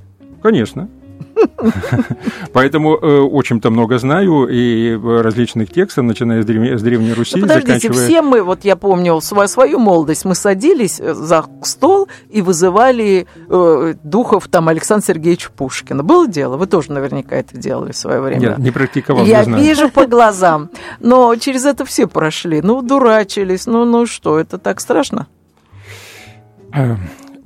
Конечно. 0.42 0.88
Поэтому 2.52 2.96
э, 2.96 3.20
очень-то 3.20 3.70
много 3.70 3.98
знаю 3.98 4.48
и 4.48 4.96
различных 4.96 5.70
текстов, 5.70 6.04
начиная 6.04 6.42
с, 6.42 6.46
древней, 6.46 6.78
с 6.78 6.82
Древней 6.82 7.12
Руси, 7.12 7.36
ну, 7.36 7.42
подождите, 7.42 7.74
заканчивая... 7.74 8.06
все 8.06 8.22
мы, 8.22 8.42
вот 8.42 8.64
я 8.64 8.76
помню 8.76 9.20
свою, 9.20 9.48
свою 9.48 9.78
молодость, 9.78 10.24
мы 10.24 10.34
садились 10.34 10.98
э, 11.00 11.12
за 11.12 11.44
стол 11.62 12.08
и 12.30 12.40
вызывали 12.40 13.26
э, 13.48 13.94
духов 14.02 14.48
там 14.48 14.68
Александра 14.68 15.06
Сергеевича 15.06 15.50
Пушкина. 15.54 16.02
Было 16.02 16.26
дело? 16.26 16.56
Вы 16.56 16.66
тоже 16.66 16.92
наверняка 16.92 17.36
это 17.36 17.56
делали 17.58 17.92
в 17.92 17.96
свое 17.96 18.20
время. 18.20 18.40
Нет, 18.40 18.58
не 18.58 18.70
практиковал, 18.70 19.24
Я 19.26 19.44
не 19.44 19.62
вижу 19.62 19.90
по 19.90 20.06
глазам. 20.06 20.70
Но 21.00 21.36
через 21.36 21.66
это 21.66 21.84
все 21.84 22.06
прошли. 22.06 22.62
Ну, 22.62 22.80
дурачились. 22.80 23.66
Ну, 23.66 23.84
ну 23.84 24.06
что, 24.06 24.38
это 24.38 24.58
так 24.58 24.80
страшно? 24.80 25.26
Эм, 26.72 26.98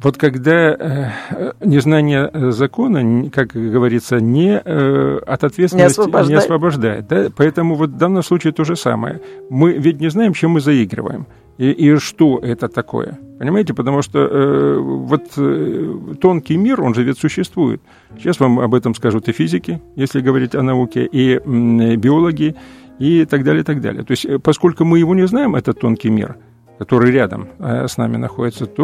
вот 0.02 0.16
когда 0.16 0.74
э, 0.74 1.52
незнание 1.60 2.30
закона, 2.52 3.30
как 3.30 3.48
говорится, 3.48 4.18
не 4.18 4.60
э, 4.64 5.18
от 5.26 5.44
ответственности 5.44 5.98
не 5.98 6.02
освобождает, 6.02 6.28
не 6.28 6.34
освобождает 6.36 7.08
да? 7.08 7.28
поэтому 7.36 7.74
вот 7.74 7.90
в 7.90 7.96
данном 7.96 8.22
случае 8.22 8.54
то 8.54 8.64
же 8.64 8.76
самое. 8.76 9.20
Мы 9.50 9.72
ведь 9.72 10.00
не 10.00 10.08
знаем, 10.08 10.32
чем 10.32 10.52
мы 10.52 10.60
заигрываем 10.60 11.26
и, 11.58 11.70
и 11.70 11.96
что 11.96 12.38
это 12.38 12.68
такое. 12.68 13.18
Понимаете, 13.38 13.74
потому 13.74 14.00
что 14.00 14.20
э, 14.20 14.78
вот 14.78 15.32
э, 15.36 15.94
тонкий 16.18 16.56
мир, 16.56 16.80
он 16.80 16.94
же 16.94 17.02
ведь 17.02 17.18
существует. 17.18 17.82
Сейчас 18.16 18.40
вам 18.40 18.58
об 18.58 18.74
этом 18.74 18.94
скажут 18.94 19.28
и 19.28 19.32
физики, 19.32 19.82
если 19.96 20.22
говорить 20.22 20.54
о 20.54 20.62
науке, 20.62 21.04
и 21.04 21.34
э, 21.34 21.96
биологи, 21.96 22.56
и 22.98 23.26
так 23.26 23.44
далее, 23.44 23.60
и 23.60 23.64
так 23.64 23.82
далее. 23.82 24.02
То 24.02 24.12
есть, 24.12 24.24
э, 24.24 24.38
поскольку 24.38 24.84
мы 24.84 24.98
его 24.98 25.14
не 25.14 25.26
знаем, 25.26 25.54
этот 25.54 25.78
тонкий 25.78 26.08
мир– 26.08 26.36
который 26.80 27.10
рядом 27.10 27.50
э, 27.58 27.86
с 27.88 27.98
нами 27.98 28.16
находится, 28.16 28.64
то 28.64 28.82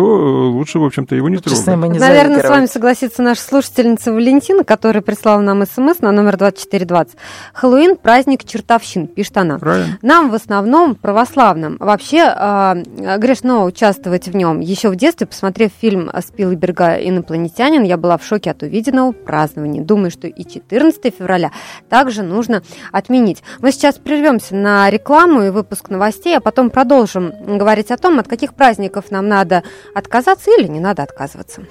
лучше, 0.51 0.79
в 0.79 0.85
общем-то, 0.85 1.15
его 1.15 1.31
не 1.31 1.39
трогать. 1.39 1.67
Не 1.67 1.99
Наверное, 1.99 2.43
с 2.43 2.49
вами 2.51 2.67
согласится 2.67 3.23
наша 3.23 3.41
слушательница 3.41 4.13
Валентина, 4.13 4.65
которая 4.65 5.01
прислала 5.01 5.41
нам 5.41 5.65
смс 5.65 6.01
на 6.01 6.13
номер 6.13 6.37
2420. 6.37 7.17
Хэллоуин– 7.55 7.97
праздник 8.03 8.45
чертовщин, 8.45 9.07
пишет 9.07 9.39
она. 9.39 9.59
Правильно. 9.59 9.99
Нам 10.03 10.29
в 10.29 10.35
основном 10.35 10.95
православным. 10.95 11.79
Вообще 11.81 12.35
э, 12.37 13.17
грешно 13.17 13.65
участвовать 13.65 14.29
в 14.29 14.37
нем. 14.37 14.61
Еще 14.61 14.91
в 14.91 14.97
детстве, 14.97 15.27
посмотрев 15.27 15.71
фильм 15.81 16.11
Спилберга 16.21 16.97
«Инопланетянин», 16.97 17.83
я 17.83 17.97
была 17.97 18.19
в 18.19 18.25
шоке 18.27 18.51
от 18.51 18.63
увиденного 18.63 19.13
празднования. 19.13 19.83
Думаю, 19.83 20.11
что 20.11 20.27
и 20.29 20.45
14 20.45 21.15
февраля 21.19 21.51
также 21.89 22.23
нужно 22.23 22.63
отменить. 22.93 23.43
Мы 23.61 23.73
сейчас 23.73 23.95
прервемся 23.95 24.55
на 24.55 24.91
рекламу 24.91 25.45
и 25.45 25.49
выпуск 25.49 25.89
новостей, 25.89 26.37
а 26.37 26.41
потом 26.43 26.69
продолжим 26.69 27.33
говорить 27.57 27.86
говорить 27.87 27.91
о 27.91 27.97
том, 27.97 28.19
от 28.19 28.29
каких 28.29 28.55
праздников 28.55 29.11
нам 29.11 29.29
надо 29.29 29.63
отказаться 29.95 30.51
или 30.59 30.69
не 30.69 30.81
надо 30.81 31.03
отказываться. 31.03 31.63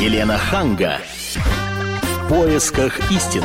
Елена 0.00 0.38
Ханга. 0.38 0.98
В 2.02 2.28
поисках 2.28 3.10
истины. 3.10 3.44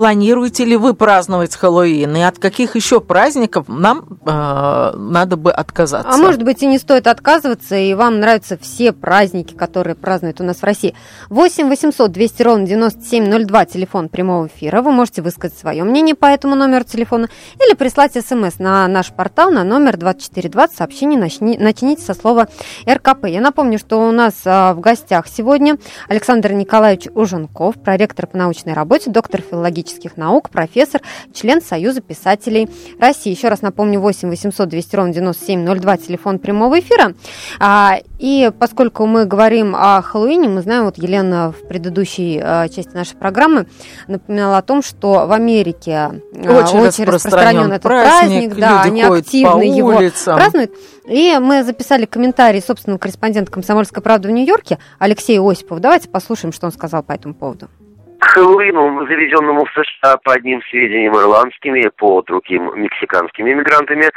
Планируете 0.00 0.64
ли 0.64 0.78
вы 0.78 0.94
праздновать 0.94 1.54
Хэллоуин? 1.54 2.16
И 2.16 2.22
от 2.22 2.38
каких 2.38 2.74
еще 2.74 3.02
праздников 3.02 3.66
нам 3.68 4.18
э, 4.24 4.92
надо 4.96 5.36
бы 5.36 5.52
отказаться? 5.52 6.10
А 6.10 6.16
может 6.16 6.42
быть 6.42 6.62
и 6.62 6.66
не 6.66 6.78
стоит 6.78 7.06
отказываться, 7.06 7.76
и 7.76 7.92
вам 7.92 8.18
нравятся 8.18 8.56
все 8.56 8.94
праздники, 8.94 9.52
которые 9.52 9.96
празднуют 9.96 10.40
у 10.40 10.44
нас 10.44 10.56
в 10.56 10.64
России. 10.64 10.94
8 11.28 11.68
800 11.68 12.10
200 12.10 12.42
ровно 12.42 12.66
9702, 12.66 13.64
телефон 13.66 14.08
прямого 14.08 14.46
эфира. 14.46 14.80
Вы 14.80 14.90
можете 14.92 15.20
высказать 15.20 15.58
свое 15.58 15.84
мнение 15.84 16.14
по 16.14 16.24
этому 16.24 16.54
номеру 16.54 16.84
телефона 16.84 17.28
или 17.56 17.74
прислать 17.74 18.14
смс 18.14 18.58
на 18.58 18.88
наш 18.88 19.12
портал 19.12 19.50
на 19.50 19.64
номер 19.64 19.98
2420. 19.98 20.78
Сообщение 20.78 21.20
начни, 21.20 21.58
начните 21.58 22.00
со 22.00 22.14
слова 22.14 22.48
РКП. 22.88 23.26
Я 23.26 23.42
напомню, 23.42 23.78
что 23.78 24.08
у 24.08 24.12
нас 24.12 24.32
а, 24.46 24.72
в 24.72 24.80
гостях 24.80 25.26
сегодня 25.28 25.76
Александр 26.08 26.52
Николаевич 26.52 27.08
Уженков, 27.14 27.74
проректор 27.74 28.26
по 28.26 28.38
научной 28.38 28.72
работе, 28.72 29.10
доктор 29.10 29.42
филологических 29.42 29.89
исторических 29.90 30.16
наук, 30.16 30.50
профессор, 30.50 31.00
член 31.34 31.60
Союза 31.60 32.00
писателей 32.00 32.68
России. 32.98 33.30
Еще 33.30 33.48
раз 33.48 33.62
напомню, 33.62 34.00
8 34.00 34.28
800 34.28 34.68
200 34.68 34.96
ровно 34.96 35.12
9702, 35.12 35.96
телефон 35.98 36.38
прямого 36.38 36.78
эфира. 36.80 37.14
А, 37.58 37.98
и 38.18 38.50
поскольку 38.58 39.06
мы 39.06 39.24
говорим 39.24 39.74
о 39.76 40.00
Хэллоуине, 40.02 40.48
мы 40.48 40.62
знаем, 40.62 40.84
вот 40.84 40.98
Елена 40.98 41.52
в 41.52 41.66
предыдущей 41.68 42.40
а, 42.42 42.68
части 42.68 42.94
нашей 42.94 43.16
программы 43.16 43.66
напоминала 44.06 44.58
о 44.58 44.62
том, 44.62 44.82
что 44.82 45.26
в 45.26 45.32
Америке 45.32 45.92
а, 45.92 46.12
очень, 46.34 46.78
очень 46.78 47.04
распространен, 47.04 47.72
этот 47.72 47.82
праздник, 47.82 48.54
праздник 48.54 48.60
да, 48.60 48.82
они 48.82 49.02
активно 49.02 49.62
его 49.62 50.00
празднуют. 50.24 50.72
И 51.06 51.36
мы 51.40 51.64
записали 51.64 52.04
комментарий 52.04 52.62
собственного 52.62 52.98
корреспондента 52.98 53.50
«Комсомольской 53.50 54.02
правды» 54.02 54.28
в 54.28 54.30
Нью-Йорке 54.30 54.78
Алексея 54.98 55.40
Осипова. 55.40 55.80
Давайте 55.80 56.08
послушаем, 56.08 56.52
что 56.52 56.66
он 56.66 56.72
сказал 56.72 57.02
по 57.02 57.12
этому 57.12 57.34
поводу. 57.34 57.68
К 58.20 58.32
Хэллоуину, 58.34 59.06
заведенному 59.06 59.64
в 59.64 59.70
США 59.72 60.18
по 60.18 60.34
одним 60.34 60.62
сведениям 60.70 61.14
ирландскими, 61.16 61.88
по 61.96 62.22
другим 62.22 62.70
мексиканскими 62.80 63.52
иммигрантами, 63.52 64.10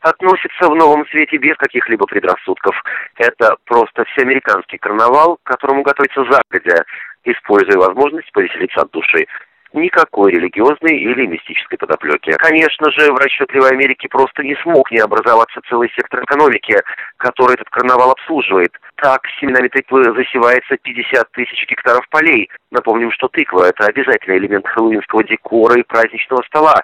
относится 0.00 0.66
в 0.66 0.74
новом 0.74 1.06
свете 1.08 1.36
без 1.36 1.56
каких-либо 1.56 2.06
предрассудков. 2.06 2.74
Это 3.16 3.56
просто 3.66 4.04
всеамериканский 4.06 4.78
карнавал, 4.78 5.38
которому 5.42 5.82
готовится 5.82 6.24
загодя, 6.24 6.84
используя 7.24 7.76
возможность 7.76 8.32
повеселиться 8.32 8.80
от 8.80 8.90
души 8.92 9.26
никакой 9.72 10.32
религиозной 10.32 10.98
или 10.98 11.26
мистической 11.26 11.78
подоплеки. 11.78 12.32
Конечно 12.32 12.90
же, 12.90 13.12
в 13.12 13.16
расчетливой 13.16 13.70
Америке 13.70 14.08
просто 14.08 14.42
не 14.42 14.54
смог 14.62 14.90
не 14.90 14.98
образоваться 14.98 15.60
целый 15.68 15.90
сектор 15.96 16.24
экономики, 16.24 16.76
который 17.16 17.54
этот 17.54 17.68
карнавал 17.70 18.12
обслуживает. 18.12 18.72
Так, 18.96 19.22
семенами 19.40 19.68
тыквы 19.68 20.04
засевается 20.04 20.76
50 20.82 21.32
тысяч 21.32 21.66
гектаров 21.68 22.08
полей. 22.10 22.50
Напомним, 22.70 23.10
что 23.12 23.28
тыква– 23.28 23.68
это 23.68 23.86
обязательный 23.86 24.38
элемент 24.38 24.66
хэллоуинского 24.66 25.24
декора 25.24 25.78
и 25.78 25.84
праздничного 25.84 26.42
стола. 26.42 26.74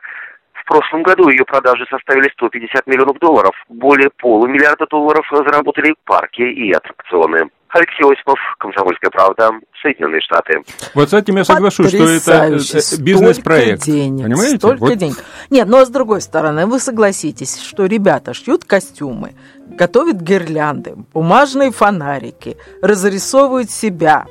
В 0.67 0.69
прошлом 0.69 1.05
году 1.05 1.29
ее 1.29 1.45
продажи 1.45 1.87
составили 1.89 2.29
150 2.33 2.89
миллионов 2.89 3.21
долларов. 3.21 3.55
Более 3.69 4.11
полумиллиарда 4.19 4.87
долларов 4.91 5.25
заработали 5.31 5.95
парки 6.05 6.43
и 6.43 6.73
аттракционы. 6.73 7.51
Алексей 7.69 8.03
Осипов, 8.03 8.37
«Комсомольская 8.59 9.11
правда», 9.11 9.51
Соединенные 9.81 10.21
Штаты. 10.23 10.63
Вот 10.95 11.11
с 11.11 11.15
этим 11.15 11.37
я 11.37 11.45
соглашусь, 11.45 11.89
что 11.89 12.09
это 12.09 12.47
э, 12.47 13.01
бизнес-проект. 13.01 13.85
денег, 13.85 14.25
понимаете? 14.25 14.57
Столько 14.57 14.81
вот. 14.81 14.97
денег. 14.97 15.17
Нет, 15.51 15.69
но 15.69 15.85
с 15.85 15.89
другой 15.89 16.21
стороны, 16.21 16.67
вы 16.67 16.81
согласитесь, 16.81 17.61
что 17.61 17.87
ребята 17.87 18.35
шьют 18.35 18.65
костюмы, 18.65 19.35
готовят 19.69 20.17
гирлянды, 20.17 20.95
бумажные 21.13 21.71
фонарики, 21.71 22.57
разрисовывают 22.83 23.71
себя, 23.71 24.27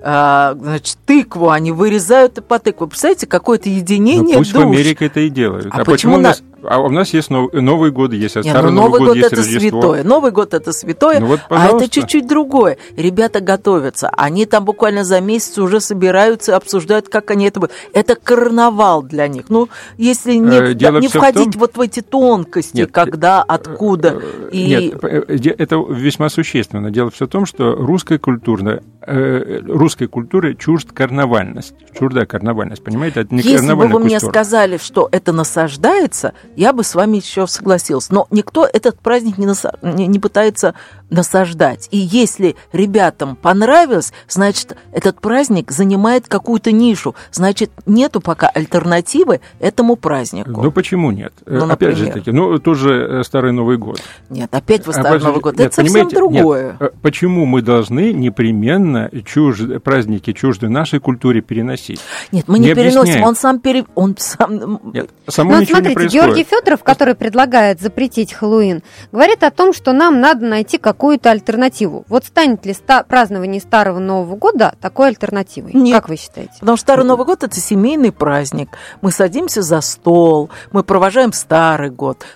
а, 0.00 0.54
значит, 0.58 0.96
тыкву 1.06 1.50
они 1.50 1.72
вырезают 1.72 2.46
по 2.46 2.58
тыкву. 2.58 2.86
Представляете, 2.86 3.26
какое-то 3.26 3.68
единение 3.68 4.36
ну, 4.36 4.38
пусть 4.38 4.52
душ. 4.52 4.64
в 4.64 4.66
Америке 4.66 5.06
это 5.06 5.20
и 5.20 5.28
делают. 5.28 5.66
А, 5.66 5.80
а 5.80 5.84
почему, 5.84 5.92
почему 5.92 6.14
у 6.16 6.20
нас... 6.20 6.42
А 6.64 6.80
у 6.80 6.88
нас 6.88 7.14
есть 7.14 7.30
Новый, 7.30 7.60
Новый 7.60 7.90
год, 7.92 8.12
есть 8.12 8.36
а 8.36 8.40
Нет, 8.40 8.50
Старый 8.50 8.72
ну, 8.72 8.82
Новый, 8.82 9.00
Новый 9.00 9.00
год, 9.00 9.08
год 9.08 9.16
есть 9.16 9.26
это 9.28 9.36
Рождество. 9.36 9.80
святое. 9.80 10.04
Новый 10.04 10.30
год 10.32 10.54
это 10.54 10.72
святое, 10.72 11.20
ну, 11.20 11.26
вот, 11.26 11.40
а 11.50 11.68
это 11.68 11.88
чуть-чуть 11.88 12.26
другое. 12.26 12.78
Ребята 12.96 13.40
готовятся. 13.40 14.08
Они 14.16 14.44
там 14.44 14.64
буквально 14.64 15.04
за 15.04 15.20
месяц 15.20 15.56
уже 15.58 15.80
собираются, 15.80 16.56
обсуждают, 16.56 17.08
как 17.08 17.30
они 17.30 17.46
это 17.46 17.60
будут. 17.60 17.74
Это 17.92 18.16
карнавал 18.16 19.02
для 19.02 19.28
них. 19.28 19.44
Ну, 19.48 19.68
если 19.96 20.34
не, 20.34 20.70
э, 20.70 20.74
Дело 20.74 20.98
не 20.98 21.08
входить 21.08 21.52
том... 21.52 21.60
вот 21.60 21.76
в 21.76 21.80
эти 21.80 22.00
тонкости, 22.00 22.76
Нет, 22.76 22.90
когда, 22.90 23.40
э, 23.40 23.44
откуда. 23.46 24.20
Э, 24.20 24.48
и... 24.52 24.66
Нет, 24.66 25.54
это 25.58 25.76
весьма 25.76 26.28
существенно. 26.28 26.90
Дело 26.90 27.10
все 27.10 27.26
в 27.26 27.30
том, 27.30 27.46
что 27.46 27.74
русская 27.76 28.18
культура, 28.18 28.82
русской 29.08 30.06
культуре 30.06 30.54
чужд 30.54 30.92
карнавальность. 30.92 31.74
Чужда 31.98 32.26
карнавальность, 32.26 32.84
понимаете? 32.84 33.20
Это 33.20 33.34
не 33.34 33.42
Если 33.42 33.72
бы 33.72 33.86
вы 33.88 33.98
мне 34.00 34.20
сказали, 34.20 34.76
что 34.76 35.08
это 35.10 35.32
насаждается, 35.32 36.34
я 36.56 36.72
бы 36.72 36.84
с 36.84 36.94
вами 36.94 37.16
еще 37.16 37.46
согласился. 37.46 38.12
Но 38.12 38.26
никто 38.30 38.68
этот 38.70 39.00
праздник 39.00 39.38
не, 39.38 39.46
наса... 39.46 39.78
не, 39.82 40.06
не 40.06 40.18
пытается 40.18 40.74
насаждать. 41.10 41.88
И 41.90 41.98
если 41.98 42.56
ребятам 42.72 43.36
понравилось, 43.36 44.12
значит, 44.28 44.76
этот 44.92 45.20
праздник 45.20 45.70
занимает 45.70 46.28
какую-то 46.28 46.72
нишу. 46.72 47.14
Значит, 47.32 47.70
нету 47.86 48.20
пока 48.20 48.48
альтернативы 48.48 49.40
этому 49.58 49.96
празднику. 49.96 50.62
Ну, 50.62 50.70
почему 50.70 51.10
нет? 51.10 51.32
Ну, 51.46 51.68
опять 51.68 51.96
же 51.96 52.10
таки, 52.10 52.30
ну, 52.30 52.58
тоже 52.58 53.20
э, 53.20 53.22
Старый 53.24 53.52
Новый 53.52 53.78
год. 53.78 54.00
Нет, 54.28 54.54
опять 54.54 54.86
вы 54.86 54.92
Старый 54.92 55.20
а, 55.20 55.24
Новый 55.24 55.40
год. 55.40 55.58
Нет, 55.58 55.68
это 55.68 55.76
совсем 55.76 56.08
другое. 56.08 56.76
Нет, 56.80 56.94
почему 57.02 57.46
мы 57.46 57.62
должны 57.62 58.12
непременно 58.12 59.10
чуж... 59.24 59.60
праздники 59.82 60.32
чужды 60.32 60.68
нашей 60.68 61.00
культуре 61.00 61.40
переносить? 61.40 62.00
Нет, 62.32 62.44
мы 62.48 62.58
не, 62.58 62.68
не 62.68 62.74
переносим. 62.74 63.00
Объясняем. 63.00 63.26
Он 63.26 63.36
сам 63.36 63.60
пере... 63.60 63.84
Он 63.94 64.14
сам... 64.18 64.80
Нет, 64.92 65.10
само 65.26 65.52
ну, 65.52 65.60
ничего 65.60 65.78
смотрите, 65.78 66.02
не 66.02 66.08
Георгий 66.08 66.44
Федоров, 66.44 66.82
который 66.82 67.14
предлагает 67.14 67.80
запретить 67.80 68.32
Хэллоуин, 68.32 68.82
говорит 69.12 69.42
о 69.42 69.50
том, 69.50 69.72
что 69.72 69.92
нам 69.92 70.20
надо 70.20 70.46
найти 70.46 70.78
какую-то 70.98 71.30
альтернативу. 71.30 72.04
Вот 72.08 72.24
станет 72.24 72.66
ли 72.66 72.72
ста- 72.72 73.04
празднование 73.04 73.60
Старого 73.60 74.00
Нового 74.00 74.34
года 74.34 74.74
такой 74.80 75.08
альтернативой? 75.10 75.70
Нет. 75.72 75.94
Как 75.94 76.08
вы 76.08 76.16
считаете? 76.16 76.54
Потому 76.58 76.76
что 76.76 76.82
Старый 76.86 77.06
Новый 77.06 77.24
год– 77.24 77.42
это 77.44 77.54
семейный 77.60 78.10
праздник. 78.10 78.70
Мы 79.00 79.12
садимся 79.12 79.62
за 79.62 79.80
стол, 79.80 80.50
мы 80.72 80.82
провожаем 80.82 81.32
Старый 81.32 81.90
год, 81.90 82.26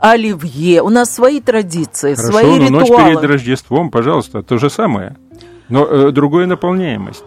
оливье. 0.00 0.82
У 0.82 0.88
нас 0.88 1.10
свои 1.14 1.40
традиции, 1.40 2.14
Хорошо, 2.16 2.32
свои 2.32 2.58
но 2.58 2.64
ритуалы. 2.80 2.80
ночь 2.80 2.88
перед 3.20 3.22
Рождеством, 3.30 3.90
пожалуйста, 3.92 4.42
то 4.42 4.58
же 4.58 4.68
самое. 4.68 5.16
Но 5.68 5.86
э, 5.86 6.10
другая 6.10 6.46
наполняемость. 6.46 7.22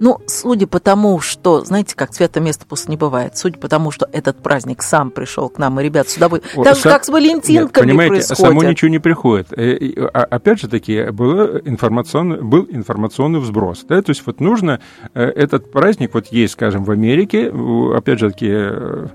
Ну, 0.00 0.18
судя 0.26 0.66
по 0.66 0.80
тому, 0.80 1.20
что, 1.20 1.62
знаете, 1.62 1.94
как 1.94 2.10
цвета 2.10 2.40
места 2.40 2.64
пусто 2.66 2.90
не 2.90 2.96
бывает, 2.96 3.36
судя 3.36 3.58
по 3.58 3.68
тому, 3.68 3.90
что 3.90 4.08
этот 4.10 4.38
праздник 4.38 4.82
сам 4.82 5.10
пришел 5.10 5.50
к 5.50 5.58
нам, 5.58 5.78
и 5.78 5.84
ребят 5.84 6.08
сюда 6.08 6.30
вы... 6.30 6.40
Так 6.40 6.76
же, 6.76 6.82
как 6.84 7.04
с 7.04 7.10
Валентинками 7.10 7.86
Нет, 7.86 7.96
понимаете, 7.96 8.26
происходит. 8.26 8.38
само 8.38 8.62
ничего 8.64 8.90
не 8.90 8.98
приходит. 8.98 9.52
Э, 9.52 10.08
а, 10.14 10.24
опять 10.24 10.58
же 10.58 10.68
таки, 10.68 11.10
был 11.10 11.58
информационный, 11.66 12.40
был 12.40 12.66
информационный 12.70 13.40
взброс. 13.40 13.84
Да? 13.86 14.00
То 14.00 14.10
есть 14.10 14.22
вот 14.24 14.40
нужно 14.40 14.80
э, 15.12 15.22
этот 15.22 15.70
праздник, 15.70 16.14
вот 16.14 16.28
есть, 16.28 16.54
скажем, 16.54 16.84
в 16.84 16.90
Америке, 16.90 17.52
опять 17.94 18.20
же 18.20 18.30
таки, 18.30 18.48
э, 18.50 19.06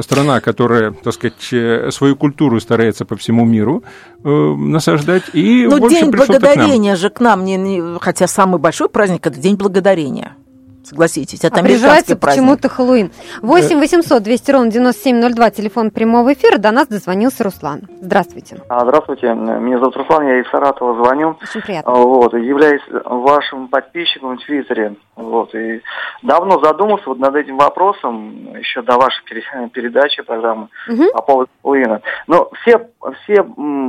страна, 0.00 0.40
которая, 0.40 0.92
так 0.92 1.14
сказать, 1.14 1.94
свою 1.94 2.16
культуру 2.16 2.60
старается 2.60 3.04
по 3.04 3.16
всему 3.16 3.44
миру 3.44 3.82
э, 4.24 4.28
насаждать. 4.28 5.24
И 5.32 5.66
Но 5.68 5.88
День 5.88 6.10
Благодарения 6.10 6.94
к 6.94 6.98
же 6.98 7.10
к 7.10 7.20
нам, 7.20 7.44
не, 7.44 7.56
не, 7.56 7.98
хотя 8.00 8.26
самый 8.26 8.58
большой 8.58 8.88
праздник– 8.88 9.26
это 9.26 9.38
День 9.38 9.56
Благодарения. 9.56 10.36
Согласитесь, 10.84 11.44
это 11.44 11.56
а 11.56 11.58
американский 11.60 12.14
праздник. 12.14 12.20
почему-то 12.20 12.68
Хэллоуин. 12.68 13.10
8 13.42 13.78
800 13.78 14.22
200 14.22 14.50
ровно 14.50 14.70
9702, 14.70 15.50
телефон 15.50 15.90
прямого 15.90 16.32
эфира. 16.32 16.58
До 16.58 16.70
нас 16.72 16.88
дозвонился 16.88 17.44
Руслан. 17.44 17.82
Здравствуйте. 18.00 18.60
А, 18.68 18.80
здравствуйте, 18.80 19.28
меня 19.34 19.78
зовут 19.78 19.96
Руслан, 19.96 20.26
я 20.26 20.40
из 20.40 20.50
Саратова 20.50 21.04
звоню. 21.04 21.36
Очень 21.42 21.62
приятно. 21.62 21.92
Вот, 21.92 22.34
являюсь 22.34 22.82
вашим 23.04 23.68
подписчиком 23.68 24.38
в 24.38 24.44
Твиттере. 24.44 24.96
Вот, 25.14 25.54
и 25.54 25.82
давно 26.22 26.58
задумался 26.62 27.04
вот 27.06 27.18
над 27.18 27.36
этим 27.36 27.58
вопросом, 27.58 28.56
еще 28.58 28.82
до 28.82 28.96
вашей 28.96 29.22
передачи, 29.24 30.22
программы 30.22 30.68
угу. 30.88 31.04
по 31.12 31.22
поводу 31.22 31.50
Хэллоуина. 31.62 32.02
Но 32.26 32.50
все, 32.62 32.88
все 33.22 33.44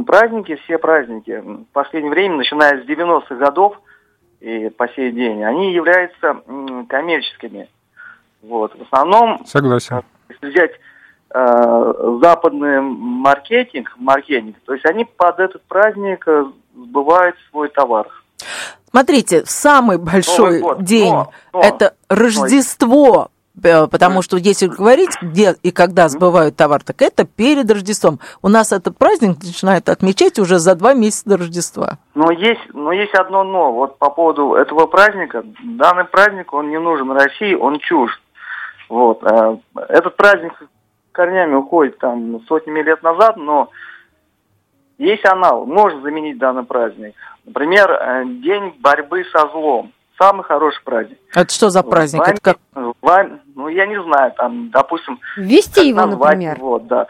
праздники, 0.06 0.60
все 0.64 0.78
праздники 0.78 1.42
в 1.42 1.66
последнее 1.74 2.12
время, 2.12 2.38
начиная 2.38 2.84
с 2.84 2.86
90-х 2.86 3.36
годов, 3.36 3.80
и 4.44 4.70
по 4.70 4.90
сей 4.90 5.12
день, 5.14 5.42
они 5.44 5.74
являются 5.74 6.42
коммерческими. 6.90 7.70
Вот. 8.42 8.78
В 8.78 8.82
основном, 8.82 9.46
Согласен. 9.46 10.02
если 10.28 10.50
взять 10.50 10.72
э, 11.34 12.18
западный 12.22 12.82
маркетинг, 12.82 13.94
маркетинг, 13.98 14.58
то 14.66 14.74
есть 14.74 14.86
они 14.86 15.06
под 15.06 15.40
этот 15.40 15.64
праздник 15.64 16.28
э, 16.28 16.46
сбывают 16.76 17.38
свой 17.50 17.70
товар. 17.70 18.08
Смотрите, 18.90 19.46
самый 19.46 19.98
большой 19.98 20.62
день 20.80 21.14
но, 21.14 21.32
но, 21.54 21.62
это 21.62 21.96
Рождество 22.10 23.30
Э, 23.30 23.33
потому 23.62 24.22
что 24.22 24.38
если 24.38 24.68
говорить, 24.68 25.12
где 25.22 25.56
и 25.62 25.72
когда 25.72 26.10
сбывают 26.10 26.56
товар, 26.56 26.84
так 26.84 27.02
это 27.02 27.26
перед 27.26 27.70
Рождеством. 27.70 28.20
У 28.42 28.50
нас 28.50 28.72
этот 28.72 28.98
праздник 28.98 29.38
начинают 29.44 29.90
отмечать 29.90 30.40
уже 30.40 30.60
за 30.60 30.76
два 30.76 30.94
месяца 30.94 31.30
до 31.30 31.38
Рождества. 31.38 31.98
Но 32.16 32.32
есть, 32.32 32.62
но 32.74 32.92
есть 32.92 33.14
одно 33.14 33.44
но. 33.44 33.72
Вот 33.72 34.00
по 34.00 34.10
поводу 34.10 34.56
этого 34.56 34.88
праздника. 34.88 35.44
Данный 35.64 36.06
праздник, 36.06 36.54
он 36.54 36.70
не 36.70 36.80
нужен 36.80 37.12
России, 37.12 37.54
он 37.54 37.80
чужд. 37.80 38.20
Вот. 38.90 39.24
Э, 39.24 39.58
этот 39.90 40.16
праздник 40.16 40.54
корнями 41.12 41.56
уходит 41.56 42.00
там 42.00 42.42
сотнями 42.48 42.82
лет 42.82 43.04
назад, 43.04 43.38
но 43.38 43.70
есть 44.98 45.26
аналог, 45.26 45.68
можно 45.68 46.02
заменить 46.02 46.38
данный 46.38 46.64
праздник. 46.64 47.14
Например, 47.46 47.92
э, 47.92 48.24
День 48.26 48.76
борьбы 48.80 49.24
со 49.32 49.48
злом 49.50 49.94
самый 50.18 50.44
хороший 50.44 50.84
праздник. 50.84 51.18
Это 51.34 51.54
что 51.54 51.70
за 51.70 51.84
праздник? 51.84 52.22
Вами, 52.22 52.34
Это 52.34 52.42
как? 52.42 52.58
Вами, 53.04 53.42
ну, 53.54 53.68
я 53.68 53.86
не 53.86 54.02
знаю, 54.02 54.32
там, 54.32 54.70
допустим... 54.70 55.20
Ввести 55.36 55.90
его, 55.90 56.06
например. 56.06 56.58
Вот, 56.60 56.88
да. 56.88 57.08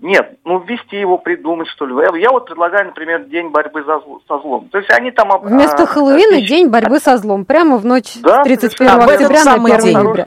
Нет, 0.00 0.36
ну 0.44 0.58
ввести 0.58 0.98
его, 0.98 1.16
придумать, 1.16 1.68
что 1.68 1.86
ли. 1.86 1.94
Я, 1.94 2.16
я 2.16 2.30
вот 2.30 2.46
предлагаю, 2.46 2.86
например, 2.86 3.24
день 3.26 3.50
борьбы 3.50 3.84
за, 3.84 4.00
со 4.26 4.40
злом. 4.40 4.68
То 4.70 4.78
есть 4.78 4.90
они 4.90 5.12
там... 5.12 5.30
Вместо 5.40 5.84
а, 5.84 5.86
Хэллоуина 5.86 6.36
отлич... 6.36 6.48
день 6.48 6.68
борьбы 6.68 6.98
со 6.98 7.16
злом. 7.18 7.44
Прямо 7.44 7.78
в 7.78 7.86
ночь 7.86 8.16
да, 8.20 8.42
31 8.42 8.88
октября 8.88 9.44
на 9.44 9.54
1 9.54 9.92
ноября. 9.92 10.26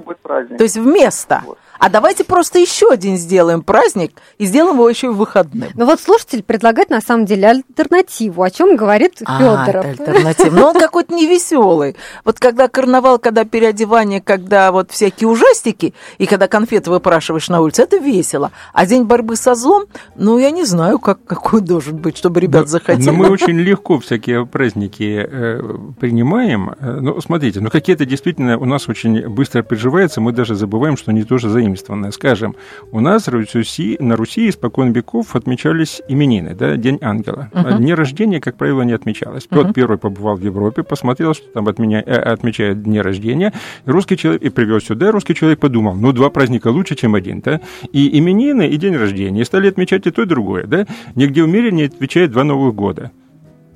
То 0.58 0.64
есть 0.64 0.78
вместо. 0.78 1.42
Вот. 1.46 1.58
А 1.82 1.90
давайте 1.90 2.24
просто 2.24 2.60
еще 2.60 2.92
один 2.92 3.18
сделаем 3.18 3.64
праздник 3.64 4.12
и 4.38 4.46
сделаем 4.46 4.76
его 4.76 4.88
еще 4.88 5.08
и 5.08 5.10
выходным. 5.10 5.70
Ну 5.74 5.88
вот 5.88 6.00
слушатель 6.00 6.44
предлагает 6.44 6.92
на 6.92 7.02
самом 7.02 7.26
деле 7.26 7.48
альтернативу, 7.48 8.44
о 8.44 8.52
чем 8.52 8.76
говорит 8.76 9.24
а, 9.26 9.40
Федоров. 9.40 9.86
альтернатива. 9.88 10.56
Но 10.56 10.68
он 10.68 10.74
какой-то 10.80 11.12
невеселый. 11.16 11.96
Вот 12.24 12.38
когда 12.38 12.68
карнавал, 12.68 13.18
когда 13.18 13.46
переодевание, 13.46 14.22
когда 14.22 14.72
вот 14.72 14.92
всякие 14.92 15.28
ужастики, 15.28 15.96
и 16.20 16.28
когда 16.28 16.48
конфеты 16.48 16.92
выпрашиваешь 16.92 17.50
на 17.50 17.62
улице, 17.62 17.82
это 17.82 17.98
весело. 17.98 18.52
А 18.74 18.86
день 18.86 19.06
борьбы 19.06 19.36
со 19.36 19.56
злом, 19.56 19.86
ну, 20.16 20.38
я 20.38 20.52
не 20.52 20.66
знаю, 20.66 21.00
как, 21.00 21.26
какой 21.26 21.62
должен 21.62 21.98
быть, 21.98 22.16
чтобы 22.16 22.42
ребят 22.42 22.70
захотели. 22.70 23.08
Но 23.08 23.14
мы 23.14 23.30
очень 23.32 23.58
легко 23.58 24.00
всякие 24.00 24.46
праздники 24.46 25.28
э, 25.28 25.78
принимаем. 26.00 26.76
Э, 26.80 27.00
ну, 27.02 27.20
смотрите, 27.22 27.60
ну, 27.60 27.72
какие-то 27.72 28.06
действительно 28.06 28.60
у 28.60 28.66
нас 28.66 28.88
очень 28.88 29.28
быстро 29.28 29.64
приживаются, 29.64 30.22
мы 30.22 30.32
даже 30.32 30.54
забываем, 30.54 30.96
что 30.96 31.10
они 31.10 31.24
тоже 31.24 31.50
заимствуют 31.50 31.71
заимствованное. 31.72 32.12
Скажем, 32.12 32.56
у 32.92 33.00
нас 33.00 33.28
Руси, 33.28 33.98
на 34.00 34.16
Руси 34.16 34.50
испокон 34.50 34.92
веков 34.92 35.36
отмечались 35.36 36.02
именины, 36.08 36.56
да, 36.56 36.76
День 36.78 37.00
ангела. 37.02 37.50
Uh-huh. 37.54 37.78
Дни 37.78 37.94
рождения, 37.94 38.40
как 38.40 38.56
правило, 38.56 38.82
не 38.84 38.94
отмечалось. 38.94 39.48
Петр 39.48 39.70
uh-huh. 39.70 39.74
Первый 39.74 39.98
побывал 39.98 40.36
в 40.36 40.42
Европе, 40.42 40.84
посмотрел, 40.84 41.34
что 41.34 41.48
там 41.54 41.68
отменя... 41.68 42.04
э, 42.06 42.16
отмечают 42.16 42.84
дни 42.84 43.02
рождения, 43.02 43.54
русский 43.86 44.18
человек 44.18 44.42
и 44.42 44.50
привез 44.50 44.84
сюда, 44.84 45.12
русский 45.12 45.36
человек 45.36 45.60
подумал, 45.60 45.96
ну, 45.96 46.12
два 46.12 46.30
праздника 46.30 46.68
лучше, 46.68 46.96
чем 46.96 47.16
один, 47.16 47.42
да, 47.42 47.62
и 47.92 48.18
именины, 48.20 48.68
и 48.68 48.78
день 48.78 48.96
рождения, 48.96 49.42
и 49.42 49.46
стали 49.46 49.70
отмечать 49.70 50.06
и 50.08 50.12
то, 50.12 50.24
и 50.24 50.26
другое, 50.26 50.66
да, 50.66 50.86
нигде 51.16 51.44
в 51.44 51.48
мире 51.48 51.72
не 51.72 51.84
отвечает 51.84 52.32
два 52.32 52.44
Новых 52.44 52.76
года. 52.76 53.12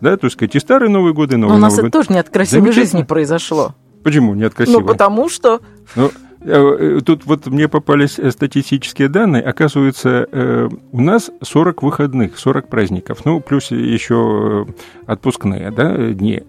Да, 0.01 0.17
то 0.17 0.27
есть, 0.27 0.37
и 0.41 0.59
старый 0.59 0.89
Новый 0.89 1.13
год, 1.13 1.31
и 1.33 1.37
Новый 1.37 1.53
Но 1.53 1.55
у 1.55 1.59
нас 1.59 1.77
Новый 1.77 1.87
это 1.87 1.97
год. 1.97 2.03
тоже 2.03 2.13
не 2.13 2.19
от 2.19 2.29
красивой 2.29 2.71
жизни 2.73 3.03
произошло. 3.03 3.73
Почему 4.03 4.35
не 4.35 4.43
от 4.43 4.53
красивой? 4.53 4.81
Ну, 4.81 4.87
потому 4.87 5.29
что... 5.29 5.61
Ну, 5.95 6.11
тут 6.45 7.25
вот 7.25 7.47
мне 7.47 7.67
попались 7.67 8.19
э, 8.19 8.29
статистические 8.31 9.09
данные. 9.09 9.41
Оказывается, 9.41 10.27
э, 10.31 10.69
у 10.91 11.01
нас 11.01 11.31
40 11.41 11.83
выходных, 11.83 12.37
40 12.37 12.67
праздников. 12.67 13.25
Ну, 13.25 13.39
плюс 13.39 13.71
еще 13.71 14.67
отпускные 15.05 15.71
да, 15.71 15.95
дни. 16.13 16.43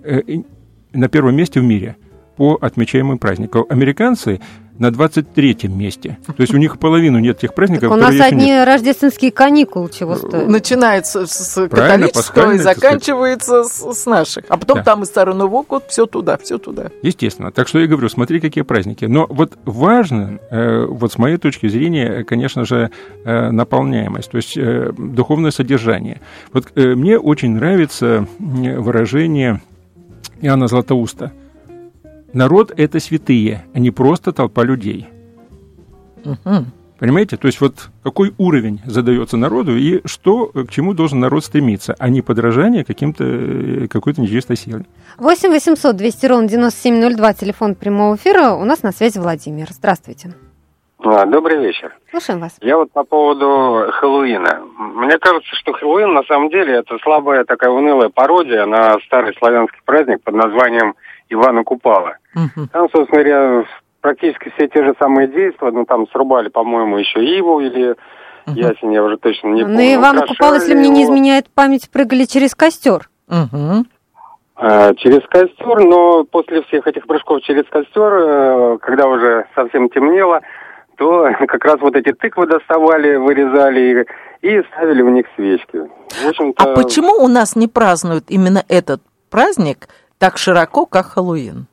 На 0.93 1.09
первом 1.09 1.37
месте 1.37 1.61
в 1.61 1.65
мире 1.65 1.97
по 2.37 2.59
отмечаемым 2.61 3.19
праздникам. 3.19 3.65
Американцы 3.69 4.41
на 4.79 4.89
23-м 4.89 5.77
месте. 5.77 6.19
То 6.27 6.41
есть 6.41 6.55
у 6.55 6.59
них 6.59 6.79
половину 6.79 7.19
нет 7.19 7.39
тех 7.39 7.55
праздников, 7.55 7.91
так 7.91 7.99
у 7.99 8.01
нас 8.01 8.21
одни 8.21 8.47
нет. 8.47 8.67
рождественские 8.67 9.31
каникулы 9.31 9.91
чего 9.91 10.15
э, 10.15 10.17
стоят. 10.17 10.49
Начинается 10.49 11.27
с 11.27 11.69
католического 11.69 12.53
и 12.53 12.59
заканчивается 12.59 13.65
с, 13.65 13.95
с 13.95 14.07
наших. 14.07 14.45
А 14.49 14.57
потом 14.57 14.79
да. 14.79 14.85
там 14.85 15.03
и 15.03 15.07
Старый 15.07 15.35
Новый 15.35 15.65
год, 15.65 15.85
все 15.89 16.07
туда, 16.07 16.37
все 16.39 16.59
туда. 16.59 16.91
Естественно. 17.03 17.51
Так 17.53 17.69
что 17.69 17.79
я 17.79 17.87
говорю, 17.87 18.09
смотри, 18.09 18.41
какие 18.41 18.65
праздники. 18.65 19.05
Но 19.07 19.27
вот 19.29 19.59
важно, 19.65 20.39
э, 20.51 20.85
вот 20.87 21.13
с 21.13 21.19
моей 21.19 21.39
точки 21.39 21.69
зрения, 21.69 22.25
конечно 22.25 22.65
же, 22.65 22.91
э, 23.25 23.51
наполняемость, 23.51 24.31
то 24.31 24.37
есть 24.37 24.59
духовное 24.99 25.51
содержание. 25.51 26.21
Вот 26.53 26.71
мне 26.75 27.19
очень 27.19 27.53
нравится 27.53 28.27
выражение 28.39 29.61
Иоанна 30.41 30.69
Златоуста– 30.69 31.33
народ– 32.37 32.73
это 32.77 33.01
святые, 33.01 33.65
а 33.75 33.79
не 33.79 33.91
просто 33.91 34.33
толпа 34.33 34.63
людей. 34.63 35.09
Угу. 36.25 36.65
Понимаете? 36.99 37.37
То 37.37 37.47
есть 37.47 37.61
вот 37.61 37.91
какой 38.03 38.35
уровень 38.39 38.81
задается 38.87 39.37
народу 39.37 39.77
и 39.77 40.01
что, 40.07 40.47
к 40.47 40.71
чему 40.71 40.95
должен 40.95 41.21
народ 41.21 41.45
стремиться, 41.45 41.95
а 41.99 42.09
не 42.09 42.23
подражание 42.23 42.85
каким-то, 42.85 43.25
э, 43.25 43.89
какой-то 43.89 44.21
нечистой 44.21 44.57
силе. 44.57 44.87
8 45.19 45.51
800 45.51 45.95
200 45.95 46.27
ровно 46.27 46.49
9702, 46.49 47.35
телефон 47.35 47.75
прямого 47.75 48.17
эфира. 48.17 48.53
У 48.53 48.65
нас 48.65 48.83
на 48.83 48.93
связи 48.93 49.19
Владимир. 49.19 49.69
Здравствуйте. 49.71 50.35
А, 50.99 51.27
добрый 51.27 51.59
вечер. 51.59 51.95
Слушаем 52.11 52.41
вас. 52.41 52.57
Я 52.63 52.79
вот 52.79 52.91
по 52.91 53.05
поводу 53.05 53.93
Хэллоуина. 53.93 54.63
Мне 54.79 55.19
кажется, 55.19 55.55
что 55.55 55.75
Хэллоуин 55.75 56.15
на 56.15 56.23
самом 56.23 56.49
деле 56.49 56.77
это 56.77 56.97
слабая 57.03 57.45
такая 57.45 57.71
унылая 57.71 58.09
пародия 58.09 58.65
на 58.65 58.99
старый 59.07 59.35
славянский 59.39 59.81
праздник 59.85 60.23
под 60.23 60.35
названием 60.35 60.95
Ивана 61.29 61.65
Купала. 61.65 62.17
Угу. 62.35 62.69
Там, 62.73 62.89
собственно 62.91 63.23
говоря, 63.23 63.65
практически 64.01 64.53
все 64.57 64.69
те 64.69 64.85
же 64.85 64.95
самые 64.99 65.29
действия, 65.29 65.71
ну 65.71 65.85
там 65.85 66.07
срубали, 66.09 66.49
по-моему, 66.49 66.99
еще 66.99 67.25
Иву 67.39 67.61
или 67.61 67.97
угу. 68.47 68.57
ясень, 68.57 68.93
я 68.93 69.03
уже 69.03 69.17
точно 69.17 69.49
не 69.49 69.63
ну, 69.63 69.69
помню. 69.69 69.77
На 69.77 69.95
Ивана 69.95 70.27
Купала, 70.27 70.55
если 70.55 70.75
мне 70.75 70.89
не 70.89 71.05
изменяет 71.05 71.49
память, 71.51 71.91
прыгали 71.91 72.25
через 72.25 72.55
костер. 72.55 73.09
Угу. 73.29 73.87
А, 74.59 74.95
через 74.95 75.21
костер, 75.29 75.81
но 75.81 76.25
после 76.25 76.63
всех 76.63 76.87
этих 76.87 77.07
прыжков 77.07 77.43
через 77.43 77.65
костер, 77.69 78.13
э, 78.13 78.79
когда 78.81 79.07
уже 79.07 79.47
совсем 79.55 79.91
темнело, 79.91 80.41
то 80.97 81.29
как 81.49 81.65
раз 81.65 81.81
вот 81.81 81.95
эти 81.95 82.13
тыквы 82.13 82.47
доставали, 82.47 83.17
вырезали 83.17 84.07
и, 84.41 84.49
и 84.49 84.63
ставили 84.73 85.03
в 85.03 85.11
них 85.11 85.27
свечки. 85.37 85.81
а 86.57 86.75
почему 86.75 87.23
у 87.23 87.29
нас 87.29 87.55
не 87.55 87.69
празднуют 87.69 88.25
именно 88.29 88.65
этот 88.69 89.03
праздник 89.31 89.89
так 90.19 90.39
широко, 90.39 90.87
как 90.87 91.07
Хэллоуин? 91.13 91.67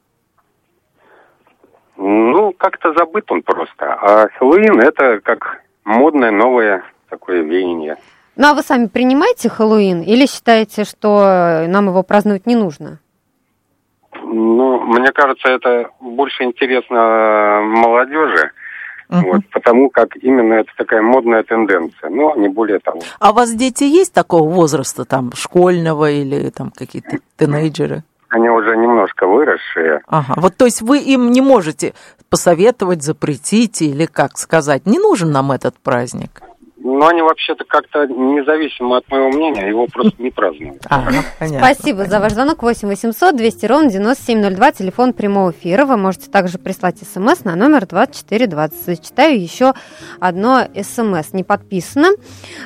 Ну, 1.95 2.53
как-то 2.53 2.93
забыт 2.93 3.31
он 3.31 3.41
просто. 3.41 3.93
А 3.93 4.27
Хэллоуин 4.37 4.79
это 4.79 5.19
как 5.21 5.61
модное 5.83 6.31
новое 6.31 6.83
такое 7.09 7.41
веяние. 7.41 7.97
Ну, 8.35 8.47
а 8.47 8.53
вы 8.53 8.61
сами 8.63 8.87
принимаете 8.87 9.49
Хэллоуин 9.49 10.01
или 10.01 10.25
считаете, 10.25 10.85
что 10.85 11.65
нам 11.67 11.87
его 11.87 12.01
праздновать 12.03 12.47
не 12.47 12.55
нужно? 12.55 12.99
Ну, 14.23 14.79
мне 14.81 15.11
кажется, 15.11 15.49
это 15.49 15.91
больше 15.99 16.43
интересно 16.43 17.61
молодежи. 17.63 18.51
Uh-huh. 19.09 19.21
Вот, 19.21 19.41
потому 19.51 19.89
как 19.89 20.15
именно 20.15 20.53
это 20.53 20.71
такая 20.77 21.01
модная 21.01 21.43
тенденция, 21.43 22.09
но 22.09 22.35
не 22.35 22.47
более 22.47 22.79
того. 22.79 23.01
А 23.19 23.31
у 23.31 23.33
вас 23.33 23.53
дети 23.53 23.83
есть 23.83 24.13
такого 24.13 24.49
возраста, 24.49 25.05
там, 25.05 25.31
школьного 25.33 26.09
или 26.09 26.49
там 26.49 26.71
какие-то 26.71 27.17
тинейджеры? 27.37 28.03
Они 28.33 28.49
уже 28.49 28.75
немножко 28.75 29.27
выросшие. 29.27 30.01
Ага, 30.07 30.33
вот 30.37 30.57
то 30.57 30.65
есть 30.65 30.81
вы 30.81 30.97
им 30.97 31.31
не 31.31 31.41
можете 31.41 31.93
посоветовать, 32.29 33.03
запретить 33.03 33.81
или 33.83 34.05
как 34.07 34.37
сказать, 34.37 34.87
не 34.87 34.97
нужен 34.97 35.31
нам 35.31 35.51
этот 35.51 35.77
праздник? 35.77 36.41
Но 36.83 37.07
они 37.07 37.21
вообще-то 37.21 37.63
как-то 37.63 38.05
независимо 38.07 38.97
от 38.97 39.09
моего 39.09 39.29
мнения, 39.29 39.69
его 39.69 39.87
просто 39.87 40.21
не 40.21 40.29
празднуют. 40.29 40.83
Ага, 40.89 41.23
Спасибо 41.39 42.05
за 42.05 42.19
ваш 42.19 42.33
звонок. 42.33 42.61
8 42.61 42.87
800 42.87 43.35
200 43.35 43.65
ровно 43.65 43.89
9702, 43.89 44.71
телефон 44.73 45.13
прямого 45.13 45.51
эфира. 45.51 45.85
Вы 45.85 45.97
можете 45.97 46.29
также 46.29 46.57
прислать 46.57 46.97
смс 46.99 47.45
на 47.45 47.55
номер 47.55 47.87
2420. 47.87 49.05
Читаю 49.05 49.41
еще 49.41 49.73
одно 50.19 50.67
смс, 50.81 51.33
не 51.33 51.43
подписано. 51.43 52.09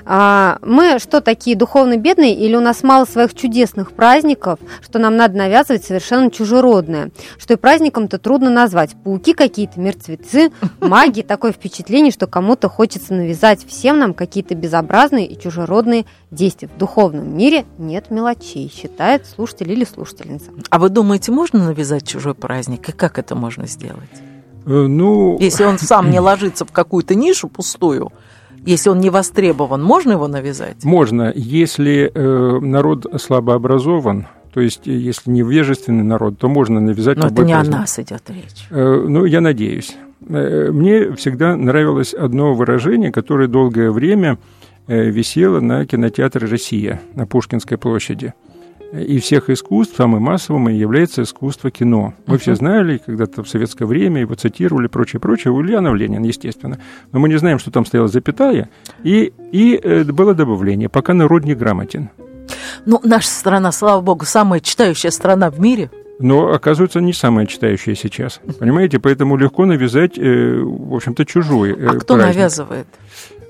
А, 0.06 0.58
мы 0.62 1.00
что, 1.00 1.22
такие 1.22 1.56
духовно 1.56 1.98
бедные 1.98 2.34
или 2.34 2.56
у 2.56 2.62
нас 2.62 2.84
мало 2.84 3.06
своих 3.06 3.34
чудесных 3.36 3.92
праздников, 3.94 4.60
что 4.82 5.00
нам 5.00 5.16
надо 5.16 5.38
навязывать 5.38 5.86
совершенно 5.86 6.32
чужеродное? 6.32 7.12
Что 7.38 7.54
и 7.54 7.58
праздником-то 7.58 8.18
трудно 8.18 8.50
назвать. 8.50 8.96
Пауки 9.04 9.34
какие-то, 9.34 9.80
мертвецы, 9.80 10.52
маги. 10.82 11.22
Такое 11.28 11.52
впечатление, 11.52 12.12
что 12.12 12.28
кому-то 12.28 12.68
хочется 12.68 13.14
навязать 13.14 13.66
всем 13.66 14.00
нам 14.00 14.07
нам 14.08 14.14
какие-то 14.14 14.56
безобразные 14.56 15.28
и 15.28 15.40
чужеродные 15.40 16.06
действия. 16.32 16.70
В 16.74 16.78
духовном 16.78 17.38
мире 17.38 17.66
нет 17.78 18.10
мелочей, 18.10 18.72
считает 18.74 19.26
слушатель 19.26 19.72
или 19.72 19.84
слушательница. 19.84 20.52
А 20.70 20.80
вы 20.80 20.90
думаете, 20.90 21.32
можно 21.32 21.66
навязать 21.66 22.08
чужой 22.08 22.34
праздник? 22.34 22.90
И 22.90 22.92
как 22.92 23.20
это 23.20 23.36
можно 23.36 23.68
сделать? 23.68 24.10
Э, 24.66 24.70
ну... 24.70 25.38
Если 25.40 25.66
он 25.66 25.78
сам 25.78 26.10
не 26.10 26.20
ложится 26.22 26.66
в 26.66 26.72
какую-то 26.72 27.16
нишу 27.16 27.48
пустую, 27.50 28.12
если 28.66 28.90
он 28.90 29.00
не 29.00 29.10
востребован, 29.10 29.84
можно 29.84 30.14
его 30.14 30.28
навязать? 30.28 30.84
Можно, 30.84 31.32
если 31.36 32.12
э, 32.14 32.60
народ 32.60 33.06
слабо 33.22 33.56
образован, 33.56 34.28
то 34.54 34.62
есть, 34.62 34.88
если 34.88 35.30
невежественный 35.30 36.04
народ, 36.04 36.40
то 36.40 36.48
можно 36.48 36.80
навязать 36.80 37.18
Но 37.18 37.28
это 37.28 37.44
не 37.44 37.54
праздник. 37.54 37.76
о 37.76 37.78
нас 37.80 38.00
идет 38.00 38.24
речь. 38.30 38.68
Э, 38.72 39.06
ну, 39.08 39.26
я 39.26 39.40
надеюсь. 39.40 39.96
Э, 40.26 40.70
мне 40.72 41.14
всегда 41.14 41.56
нравилось 41.56 42.14
одно 42.14 42.54
выражение, 42.54 43.12
которое 43.12 43.48
долгое 43.48 43.92
время 43.92 44.38
э, 44.88 45.10
висело 45.10 45.60
на 45.60 45.86
кинотеатре 45.86 46.48
«Россия» 46.48 47.02
на 47.16 47.26
Пушкинской 47.26 47.78
площади. 47.78 48.34
И 48.94 49.20
всех 49.20 49.50
искусств 49.50 49.98
самым 49.98 50.24
массовым 50.24 50.70
является 50.70 51.24
искусство 51.24 51.70
кино. 51.70 52.14
Мы 52.26 52.36
uh-huh. 52.36 52.40
все 52.40 52.56
знали 52.56 53.02
когда-то 53.06 53.44
в 53.44 53.50
советское 53.50 53.86
время, 53.86 54.22
его 54.22 54.36
цитировали, 54.36 54.88
прочее, 54.88 55.20
прочее. 55.20 55.52
Ульянов 55.52 55.94
Ленин, 55.96 56.24
естественно. 56.24 56.80
Но 57.12 57.20
мы 57.20 57.28
не 57.28 57.38
знаем, 57.38 57.60
что 57.60 57.70
там 57.70 57.86
стояла 57.86 58.08
запятая. 58.08 58.70
И, 59.04 59.34
и 59.52 59.78
э, 59.84 60.06
было 60.06 60.34
добавление, 60.34 60.88
пока 60.88 61.14
народ 61.14 61.44
не 61.44 61.54
грамотен. 61.54 62.12
Ну, 62.86 63.02
наша 63.04 63.28
страна, 63.28 63.74
слава 63.74 64.00
богу, 64.00 64.24
самая 64.24 64.62
читающая 64.62 65.12
страна 65.12 65.52
в 65.52 65.60
мире– 65.60 65.92
но 66.20 66.52
оказывается 66.54 67.00
не 67.02 67.14
самая 67.14 67.46
читающая 67.46 67.96
сейчас. 67.96 68.42
Понимаете, 68.60 69.00
поэтому 69.00 69.38
легко 69.38 69.66
навязать, 69.66 70.18
э, 70.18 70.60
в 70.62 70.96
общем-то, 70.96 71.26
чужой. 71.26 71.72
Э, 71.72 71.88
а 71.90 72.00
кто 72.00 72.16
праздник. 72.16 72.36
навязывает? 72.36 72.88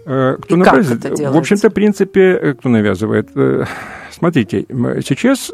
Кто 0.03 0.55
И 0.55 0.55
навязывает? 0.55 1.01
Как 1.01 1.11
это 1.11 1.31
В 1.31 1.37
общем-то, 1.37 1.69
в 1.69 1.73
принципе, 1.73 2.55
кто 2.57 2.69
навязывает? 2.69 3.29
Смотрите, 4.09 4.65
сейчас 5.05 5.51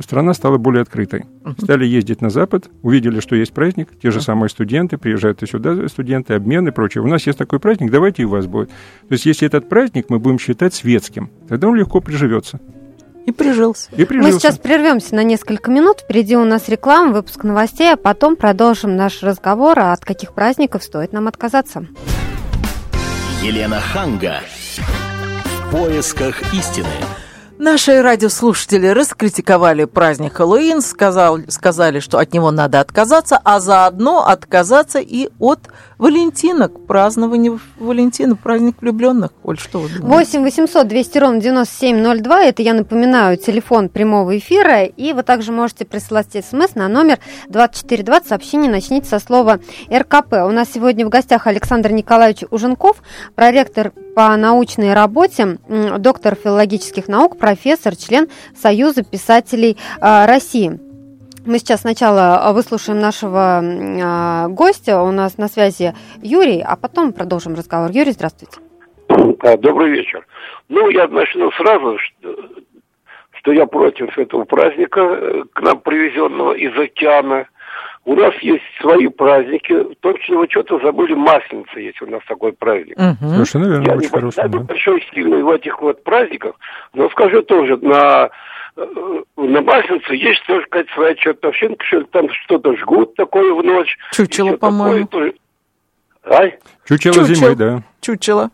страна 0.00 0.34
стала 0.34 0.56
более 0.56 0.82
открытой. 0.82 1.26
Uh-huh. 1.42 1.62
Стали 1.62 1.84
ездить 1.84 2.22
на 2.22 2.30
Запад, 2.30 2.70
увидели, 2.82 3.20
что 3.20 3.36
есть 3.36 3.52
праздник, 3.52 3.88
те 4.00 4.10
же 4.10 4.20
uh-huh. 4.20 4.22
самые 4.22 4.48
студенты, 4.50 4.96
приезжают 4.96 5.42
и 5.42 5.46
сюда 5.46 5.86
студенты, 5.88 6.34
обмен 6.34 6.66
и 6.68 6.70
прочее. 6.70 7.02
У 7.02 7.06
нас 7.06 7.26
есть 7.26 7.38
такой 7.38 7.58
праздник, 7.58 7.90
давайте 7.90 8.22
и 8.22 8.24
у 8.24 8.30
вас 8.30 8.46
будет. 8.46 8.68
То 8.68 9.12
есть, 9.12 9.26
если 9.26 9.46
этот 9.46 9.68
праздник 9.68 10.06
мы 10.08 10.20
будем 10.20 10.38
считать 10.38 10.72
светским, 10.72 11.28
тогда 11.48 11.68
он 11.68 11.74
легко 11.74 12.00
приживется. 12.00 12.60
И 13.26 13.32
прижился. 13.32 13.90
И 13.96 14.04
прижился. 14.04 14.32
Мы 14.32 14.40
сейчас 14.40 14.58
прервемся 14.58 15.14
на 15.16 15.24
несколько 15.24 15.70
минут. 15.70 16.00
Впереди 16.00 16.36
у 16.36 16.44
нас 16.44 16.68
реклама, 16.68 17.12
выпуск 17.12 17.42
новостей, 17.42 17.92
а 17.92 17.96
потом 17.96 18.36
продолжим 18.36 18.96
наш 18.96 19.22
разговор, 19.22 19.78
а 19.78 19.92
от 19.92 20.04
каких 20.04 20.32
праздников 20.32 20.84
стоит 20.84 21.12
нам 21.12 21.26
отказаться. 21.26 21.86
Елена 23.42 23.80
Ханга. 23.80 24.40
В 24.78 25.70
поисках 25.72 26.54
истины. 26.54 26.86
Наши 27.58 28.02
радиослушатели 28.02 28.88
раскритиковали 28.88 29.86
праздник 29.86 30.34
Хэллоуин, 30.34 30.82
сказал, 30.82 31.38
сказали, 31.48 32.00
что 32.00 32.18
от 32.18 32.34
него 32.34 32.50
надо 32.50 32.80
отказаться, 32.80 33.40
а 33.42 33.60
заодно 33.60 34.26
отказаться 34.26 34.98
и 34.98 35.30
от 35.38 35.60
Валентинок, 35.96 36.86
празднования 36.86 37.58
Валентина, 37.78 38.36
праздник 38.36 38.82
влюбленных. 38.82 39.30
Оль, 39.42 39.58
что 39.58 39.78
вы 39.78 39.88
думаете? 39.88 40.38
8 40.38 40.42
800 40.42 40.86
200 40.86 41.18
ровно 41.18 41.40
9702, 41.40 42.42
это, 42.42 42.60
я 42.60 42.74
напоминаю, 42.74 43.38
телефон 43.38 43.88
прямого 43.88 44.36
эфира, 44.36 44.84
и 44.84 45.14
вы 45.14 45.22
также 45.22 45.50
можете 45.50 45.86
присылать 45.86 46.32
смс 46.32 46.74
на 46.74 46.88
номер 46.88 47.18
2420, 47.48 48.28
сообщение 48.28 48.70
начните 48.70 49.08
со 49.08 49.18
слова 49.18 49.60
РКП. 49.90 50.34
У 50.44 50.50
нас 50.50 50.68
сегодня 50.74 51.06
в 51.06 51.08
гостях 51.08 51.46
Александр 51.46 51.90
Николаевич 51.92 52.44
Уженков, 52.50 52.98
проректор 53.34 53.92
по 54.16 54.34
научной 54.34 54.94
работе, 54.94 55.58
доктор 55.98 56.36
филологических 56.36 57.06
наук, 57.06 57.38
профессор, 57.38 57.94
член 57.94 58.28
Союза 58.56 59.04
писателей 59.04 59.76
а, 60.00 60.26
России. 60.26 60.80
Мы 61.44 61.58
сейчас 61.58 61.82
сначала 61.82 62.38
а, 62.38 62.54
выслушаем 62.54 62.98
нашего 62.98 63.60
э, 63.62 64.48
гостя. 64.48 65.02
У 65.02 65.12
нас 65.12 65.36
на 65.36 65.48
связи 65.48 65.92
Юрий, 66.22 66.64
а 66.66 66.76
потом 66.76 67.12
продолжим 67.12 67.54
разговор. 67.54 67.90
Юрий, 67.90 68.12
здравствуйте. 68.12 68.56
Добрый 69.58 69.90
вечер. 69.90 70.26
Ну, 70.70 70.88
я 70.88 71.06
начну 71.08 71.52
сразу, 71.52 71.98
что, 71.98 72.36
что 73.32 73.52
я 73.52 73.66
против 73.66 74.16
этого 74.16 74.44
праздника, 74.44 75.00
э, 75.00 75.42
к 75.52 75.60
нам 75.60 75.80
привезенного 75.80 76.54
из 76.54 76.74
океана. 76.78 77.48
У 78.06 78.14
нас 78.14 78.34
есть 78.40 78.64
свои 78.80 79.08
праздники. 79.08 79.84
Точно 80.00 80.38
вы 80.38 80.46
что-то 80.48 80.78
забыли, 80.78 81.12
Масленица 81.12 81.78
есть 81.78 82.00
у 82.00 82.06
нас 82.06 82.22
такой 82.26 82.54
праздник. 82.54 82.96
Угу. 82.96 83.30
Совершенно 83.30 83.66
верно, 83.66 83.84
я 83.84 83.92
очень 83.96 84.00
не 84.02 84.08
хороший, 84.08 84.48
да. 84.48 84.58
большой 84.60 85.06
сильный 85.12 85.42
в 85.42 85.50
этих 85.50 85.82
вот 85.82 86.02
праздниках, 86.02 86.54
но 86.94 87.10
скажу 87.10 87.42
тоже, 87.42 87.76
на 87.78 88.30
Э, 88.76 89.22
на 89.36 89.60
Масленице 89.62 90.14
есть 90.14 90.44
тоже 90.46 90.64
какая-то 90.64 90.92
своя 90.92 91.14
чертовщинка, 91.14 91.84
что 91.84 92.04
там 92.04 92.28
что-то 92.44 92.76
жгут 92.76 93.14
такое 93.14 93.54
в 93.54 93.64
ночь. 93.64 93.96
Чучело, 94.12 94.56
по-моему. 94.56 95.06
Тоже... 95.06 95.34
А? 96.24 96.48
Чучело, 96.86 97.14
Чучело 97.14 97.24
зимой, 97.24 97.56
да. 97.56 97.82
Чучело. 98.00 98.50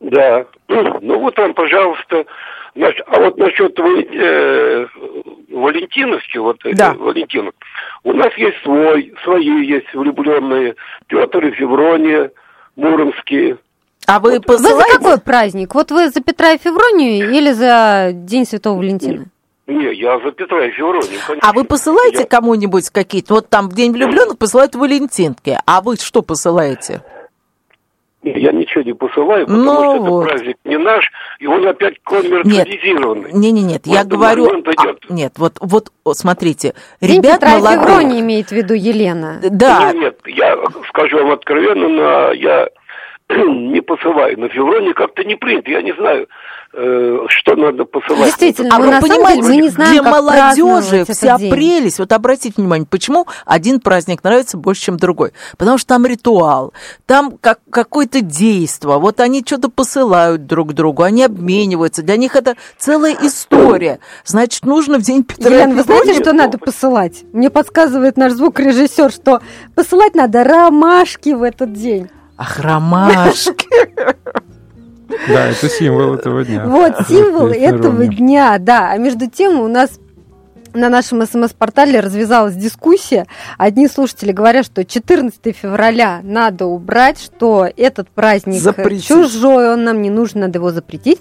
Да. 0.00 0.46
Ну 1.02 1.18
вот 1.18 1.36
вам, 1.36 1.52
пожалуйста. 1.54 2.24
А 2.74 3.20
вот 3.20 3.36
насчет 3.36 3.78
э, 3.78 4.86
Валентиновки, 5.50 6.38
вот 6.38 6.56
э, 6.64 6.72
да. 6.72 6.94
Валентинов, 6.94 7.52
у 8.02 8.12
нас 8.14 8.32
есть 8.38 8.56
свой, 8.62 9.12
свои 9.24 9.66
есть 9.66 9.92
влюбленные. 9.92 10.74
Петр 11.06 11.44
и 11.46 11.50
Феврония, 11.52 12.30
Муромские. 12.76 13.58
А 14.06 14.20
вы 14.20 14.32
вот. 14.36 14.46
посылаете? 14.46 14.74
Вы 14.74 14.92
за 14.92 14.98
какой 14.98 15.20
праздник? 15.20 15.74
Вот 15.74 15.90
вы 15.90 16.08
за 16.08 16.22
Петра 16.22 16.52
и 16.52 16.58
Февронию 16.58 17.30
или 17.30 17.52
за 17.52 18.10
День 18.12 18.46
Святого 18.46 18.78
Валентина? 18.78 19.26
Не, 19.66 19.94
я 19.94 20.18
за 20.18 20.32
Петра 20.32 20.66
и 20.66 20.70
Февронию, 20.70 21.20
конечно. 21.26 21.48
А 21.48 21.52
вы 21.52 21.64
посылаете 21.64 22.20
я... 22.20 22.26
кому-нибудь 22.26 22.90
какие-то? 22.90 23.34
Вот 23.34 23.48
там 23.48 23.68
в 23.68 23.74
День 23.74 23.92
влюбленных 23.92 24.38
посылают 24.38 24.74
Валентинки. 24.74 25.58
А 25.66 25.82
вы 25.82 25.96
что 25.96 26.22
посылаете? 26.22 27.02
Я 28.22 28.52
ничего 28.52 28.84
не 28.84 28.92
посылаю, 28.92 29.46
потому 29.46 29.64
ну, 29.64 29.74
что 29.74 29.98
вот. 29.98 30.22
это 30.22 30.30
праздник 30.30 30.56
не 30.64 30.78
наш, 30.78 31.10
и 31.40 31.46
он 31.46 31.66
опять 31.66 31.96
коммерциализированный. 32.04 33.32
Нет, 33.32 33.52
нет, 33.52 33.64
нет, 33.64 33.86
я 33.86 34.04
говорю... 34.04 34.46
А, 34.46 34.94
нет, 35.08 35.32
вот, 35.38 35.54
вот, 35.60 35.90
смотрите, 36.16 36.74
День 37.00 37.16
ребят 37.16 37.40
Петра 37.40 37.58
молодые... 37.58 37.80
Февронии 37.80 38.20
имеет 38.20 38.48
в 38.48 38.52
виду 38.52 38.74
Елена. 38.74 39.40
Да. 39.42 39.92
Нет, 39.92 39.96
нет, 39.96 40.36
я 40.36 40.56
скажу 40.88 41.18
вам 41.18 41.32
откровенно, 41.32 41.88
но 41.88 42.32
я 42.32 42.68
не 43.28 43.80
посылаю. 43.80 44.38
На 44.38 44.48
февроне 44.48 44.94
как-то 44.94 45.24
не 45.24 45.34
принято, 45.34 45.70
я 45.70 45.82
не 45.82 45.92
знаю, 45.92 46.28
что 46.74 47.54
надо 47.54 47.84
посылать. 47.84 48.24
Действительно, 48.24 48.74
а 48.74 48.78
вы 48.78 49.06
понимаете, 49.06 49.42
мы 49.42 49.56
не 49.56 49.68
знаем, 49.68 50.02
для 50.02 50.10
молодежи 50.10 51.04
вся 51.04 51.36
день. 51.36 51.50
прелесть. 51.50 51.98
Вот 51.98 52.12
обратите 52.12 52.54
внимание, 52.56 52.86
почему 52.88 53.26
один 53.44 53.78
праздник 53.78 54.24
нравится 54.24 54.56
больше, 54.56 54.82
чем 54.82 54.96
другой? 54.96 55.32
Потому 55.58 55.76
что 55.76 55.88
там 55.88 56.06
ритуал, 56.06 56.72
там 57.04 57.36
как, 57.38 57.58
какое-то 57.70 58.22
действие. 58.22 58.98
Вот 58.98 59.20
они 59.20 59.42
что-то 59.44 59.68
посылают 59.68 60.46
друг 60.46 60.72
другу, 60.72 61.02
они 61.02 61.24
обмениваются. 61.24 62.02
Для 62.02 62.16
них 62.16 62.36
это 62.36 62.56
целая 62.78 63.16
история. 63.20 63.98
Значит, 64.24 64.64
нужно 64.64 64.98
в 64.98 65.02
день 65.02 65.24
Петра 65.24 65.50
Елена, 65.50 65.74
вы 65.74 65.82
знаете, 65.82 66.14
что 66.14 66.32
надо 66.32 66.56
посылать? 66.56 67.22
Мне 67.34 67.50
подсказывает 67.50 68.16
наш 68.16 68.32
звукорежиссер, 68.32 69.12
что 69.12 69.42
посылать 69.74 70.14
надо 70.14 70.42
ромашки 70.42 71.34
в 71.34 71.42
этот 71.42 71.74
день. 71.74 72.08
Ах, 72.38 72.60
ромашки. 72.60 73.68
Да, 75.28 75.48
это 75.48 75.68
символ 75.68 76.14
этого 76.14 76.44
дня. 76.44 76.64
Вот, 76.66 76.94
символ 77.08 77.48
этого 77.48 78.06
дня, 78.06 78.58
да. 78.58 78.90
А 78.90 78.98
между 78.98 79.28
тем 79.30 79.60
у 79.60 79.68
нас 79.68 79.98
на 80.74 80.88
нашем 80.88 81.24
СМС-портале 81.26 82.00
развязалась 82.00 82.54
дискуссия. 82.54 83.26
Одни 83.58 83.88
слушатели 83.88 84.32
говорят, 84.32 84.64
что 84.64 84.84
14 84.84 85.54
февраля 85.54 86.20
надо 86.22 86.66
убрать, 86.66 87.20
что 87.20 87.68
этот 87.76 88.08
праздник 88.08 88.60
Запретить. 88.60 89.06
чужой, 89.06 89.72
он 89.72 89.84
нам 89.84 90.02
не 90.02 90.10
нужен, 90.10 90.40
надо 90.40 90.58
его 90.58 90.70
запретить. 90.70 91.20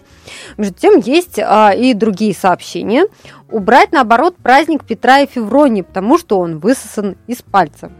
Между 0.57 0.75
тем 0.75 0.99
есть 0.99 1.39
а, 1.39 1.71
и 1.71 1.93
другие 1.93 2.33
сообщения. 2.33 3.05
Убрать, 3.49 3.91
наоборот, 3.91 4.37
праздник 4.37 4.85
Петра 4.85 5.19
и 5.19 5.27
Февронии, 5.27 5.81
потому 5.81 6.17
что 6.17 6.39
он 6.39 6.59
высосан 6.59 7.17
из 7.27 7.41
пальца. 7.41 7.91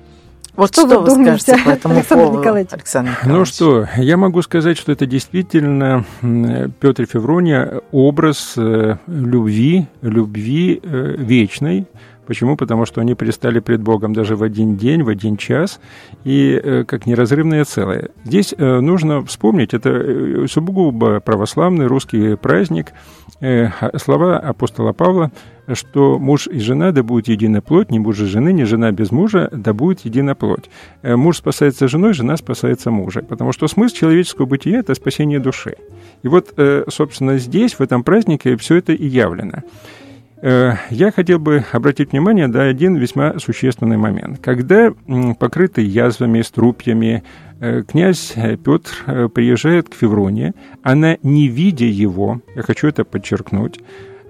Вот 0.55 0.73
что, 0.73 0.85
что 0.85 0.99
вы, 0.99 1.15
вы 1.15 1.23
скажете 1.23 1.57
по 1.63 1.69
этому 1.69 1.95
Александр 1.95 2.23
поводу, 2.23 2.39
Николаевич? 2.39 2.73
Александр 2.73 3.11
Николаевич? 3.11 3.37
Ну 3.37 3.45
что, 3.45 3.87
я 3.97 4.17
могу 4.17 4.41
сказать, 4.41 4.77
что 4.77 4.91
это 4.91 5.05
действительно 5.05 6.03
Петр 6.79 7.05
Феврония 7.05 7.81
образ 7.91 8.53
э, 8.57 8.97
любви, 9.07 9.87
любви 10.01 10.79
э, 10.83 11.15
вечной, 11.17 11.87
Почему? 12.27 12.55
Потому 12.55 12.85
что 12.85 13.01
они 13.01 13.13
предстали 13.13 13.59
пред 13.59 13.81
Богом 13.81 14.13
даже 14.13 14.37
в 14.37 14.43
один 14.43 14.77
день, 14.77 15.03
в 15.03 15.09
один 15.09 15.35
час, 15.35 15.81
и 16.23 16.61
э, 16.63 16.85
как 16.85 17.05
неразрывное 17.05 17.65
целое. 17.65 18.09
Здесь 18.23 18.53
нужно 18.57 19.25
вспомнить, 19.25 19.73
это 19.73 20.47
сугубо 20.47 21.19
православный 21.19 21.87
русский 21.87 22.37
праздник, 22.37 22.93
слова 23.97 24.37
апостола 24.37 24.93
Павла, 24.93 25.31
что 25.75 26.19
муж 26.19 26.47
и 26.47 26.59
жена 26.59 26.91
да 26.91 27.03
будет 27.03 27.27
единая 27.27 27.61
плоть, 27.61 27.91
не 27.91 27.99
муж 27.99 28.19
и 28.19 28.25
жены, 28.25 28.53
не 28.53 28.65
жена 28.65 28.91
без 28.91 29.11
мужа 29.11 29.49
да 29.51 29.73
будет 29.73 30.01
единая 30.01 30.35
плоть. 30.35 30.69
Муж 31.03 31.37
спасается 31.37 31.87
женой, 31.87 32.13
жена 32.13 32.37
спасается 32.37 32.91
мужем, 32.91 33.25
потому 33.25 33.51
что 33.51 33.67
смысл 33.67 33.95
человеческого 33.95 34.45
бытия– 34.45 34.79
это 34.81 34.95
спасение 34.95 35.39
души. 35.39 35.75
И 36.23 36.27
вот, 36.27 36.53
собственно, 36.89 37.37
здесь, 37.37 37.73
в 37.73 37.81
этом 37.81 38.03
празднике, 38.03 38.55
все 38.57 38.75
это 38.75 38.93
и 38.93 39.05
явлено. 39.07 39.63
Э, 40.41 40.73
я 40.89 41.11
хотел 41.11 41.39
бы 41.39 41.63
обратить 41.71 42.11
внимание 42.11 42.47
на 42.47 42.63
один 42.63 42.95
весьма 42.95 43.39
существенный 43.39 43.97
момент. 43.97 44.39
Когда 44.41 44.91
покрытый 45.39 45.85
язвами, 45.85 46.41
струпьями, 46.41 47.23
э, 47.59 47.83
князь 47.83 48.33
Петр 48.35 48.91
э, 49.05 49.29
приезжает 49.29 49.89
к 49.89 49.93
Февроне, 49.93 50.53
она, 50.81 51.17
не 51.21 51.47
видя 51.47 51.85
его, 51.85 52.41
я 52.55 52.63
хочу 52.63 52.87
это 52.87 53.05
подчеркнуть, 53.05 53.79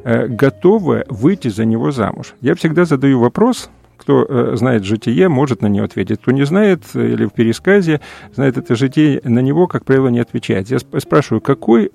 готова 0.03 1.03
выйти 1.07 1.47
за 1.47 1.65
него 1.65 1.91
замуж. 1.91 2.33
Я 2.41 2.55
всегда 2.55 2.85
задаю 2.85 3.19
вопрос, 3.19 3.69
кто 3.97 4.55
знает 4.55 4.83
житие, 4.83 5.29
может 5.29 5.61
на 5.61 5.67
него 5.67 5.85
ответить. 5.85 6.19
Кто 6.21 6.31
не 6.31 6.43
знает 6.45 6.83
или 6.93 7.25
в 7.25 7.33
пересказе 7.33 8.01
знает 8.33 8.57
это 8.57 8.75
житие, 8.75 9.21
на 9.23 9.39
него, 9.39 9.67
как 9.67 9.85
правило, 9.85 10.07
не 10.07 10.19
отвечает. 10.19 10.69
Я 10.69 10.79
спрашиваю, 10.79 11.41
какой, 11.41 11.91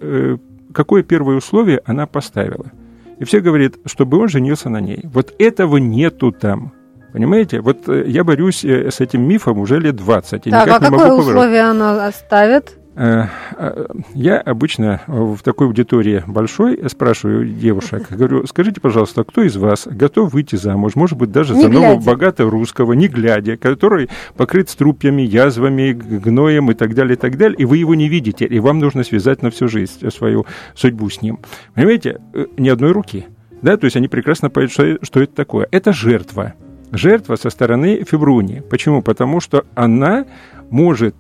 какое 0.73 1.03
первое 1.03 1.37
условие 1.37 1.81
она 1.85 2.07
поставила– 2.07 2.67
и 3.19 3.25
все 3.25 3.41
говорят, 3.41 3.75
чтобы 3.87 4.19
он 4.19 4.29
женился 4.29 4.69
на 4.69 4.81
ней. 4.81 5.01
Вот 5.05 5.35
этого 5.39 5.79
нету 5.79 6.33
там. 6.33 6.73
Понимаете? 7.13 7.61
Вот 7.61 7.89
э, 7.89 8.05
я 8.07 8.25
борюсь 8.25 8.63
э, 8.65 8.91
с 8.91 9.01
этим 9.01 9.23
мифом 9.23 9.59
уже 9.59 9.81
лет 9.81 9.97
20. 9.97 10.45
так, 10.45 10.69
а 10.69 10.81
какое 10.81 11.13
условие 11.13 11.63
она 11.63 12.07
оставит? 12.07 12.79
Э, 12.97 13.27
э, 13.59 13.87
я 14.15 14.39
обычно 14.39 15.03
в 15.07 15.39
такой 15.43 15.67
аудитории 15.67 16.25
большой 16.27 16.81
спрашиваю 16.89 17.47
девушек, 17.47 18.07
говорю, 18.11 18.47
скажите, 18.47 18.81
пожалуйста, 18.81 19.23
кто 19.23 19.43
из 19.43 19.57
вас 19.57 19.87
готов 19.87 20.33
выйти 20.33 20.57
замуж, 20.57 20.95
может 20.95 21.19
быть, 21.19 21.31
даже 21.31 21.55
не 21.55 21.63
за 21.63 21.69
нового 21.69 22.01
богатого 22.01 22.51
русского, 22.51 22.95
не 22.95 23.09
глядя, 23.09 23.59
который 23.59 24.09
покрыт 24.37 24.71
струпьями, 24.71 25.21
язвами, 25.21 25.93
гноем 25.93 26.71
и 26.71 26.75
так 26.75 26.95
далее, 26.95 27.17
и 27.17 27.19
так 27.19 27.37
далее, 27.37 27.59
и 27.59 27.67
вы 27.67 27.77
его 27.77 27.95
не 27.95 28.09
видите, 28.09 28.47
и 28.47 28.59
вам 28.61 28.79
нужно 28.79 29.05
связать 29.05 29.43
на 29.43 29.51
всю 29.51 29.69
жизнь 29.69 30.11
свою 30.11 30.47
судьбу 30.75 31.11
с 31.11 31.21
ним. 31.21 31.41
Понимаете, 31.75 32.21
э, 32.33 32.47
ни 32.57 32.71
одной 32.71 32.93
руки. 32.93 33.27
Да, 33.61 33.77
то 33.77 33.85
есть 33.85 33.97
они 33.97 34.09
прекрасно 34.09 34.49
понимают, 34.49 34.73
что, 34.73 34.99
что 35.03 35.23
это 35.23 35.35
такое. 35.35 35.69
Это 35.71 35.93
жертва. 35.93 36.55
Жертва 36.93 37.37
со 37.37 37.51
стороны 37.51 38.05
Фебруни. 38.05 38.63
Почему? 38.71 39.03
Потому 39.03 39.41
что 39.41 39.67
она 39.75 40.25
может 40.71 41.15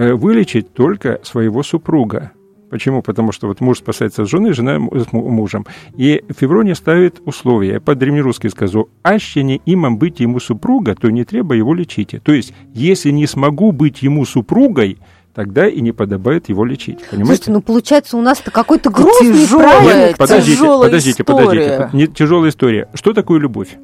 вылечить 0.00 0.72
только 0.72 1.20
своего 1.22 1.62
супруга. 1.62 2.32
Почему? 2.70 3.02
Потому 3.02 3.32
что 3.32 3.48
вот 3.48 3.60
муж 3.60 3.78
спасается 3.78 4.22
от 4.22 4.30
жены, 4.30 4.52
жена 4.52 4.78
с 4.92 5.12
мужем. 5.12 5.66
И 5.96 6.22
Феврония 6.38 6.74
ставит 6.74 7.20
условия. 7.24 7.80
По 7.80 7.96
древнерусски 7.96 8.46
скажу, 8.46 8.88
«Аще 9.02 9.42
не 9.42 9.60
имам 9.66 9.98
быть 9.98 10.20
ему 10.20 10.38
супруга, 10.38 10.94
то 10.94 11.10
не 11.10 11.24
треба 11.24 11.56
его 11.56 11.74
лечить». 11.74 12.14
То 12.22 12.32
есть, 12.32 12.54
если 12.72 13.10
не 13.10 13.26
смогу 13.26 13.72
быть 13.72 14.02
ему 14.02 14.24
супругой, 14.24 14.98
тогда 15.34 15.68
и 15.68 15.80
не 15.80 15.90
подобает 15.90 16.48
его 16.48 16.64
лечить. 16.64 17.00
Понимаете? 17.10 17.26
Слушайте, 17.26 17.52
ну 17.52 17.60
получается 17.60 18.16
у 18.16 18.22
нас-то 18.22 18.52
какой-то 18.52 18.90
грустный 18.90 19.32
тяжелая, 19.32 19.82
праздник. 19.82 20.18
Подождите, 20.18 20.56
тяжелая 20.56 20.88
подождите, 20.88 21.22
история. 21.22 21.44
подождите. 21.44 21.90
Не 21.92 22.06
тяжелая 22.06 22.50
история. 22.50 22.88
Что 22.94 23.12
такое 23.12 23.40
любовь? 23.40 23.76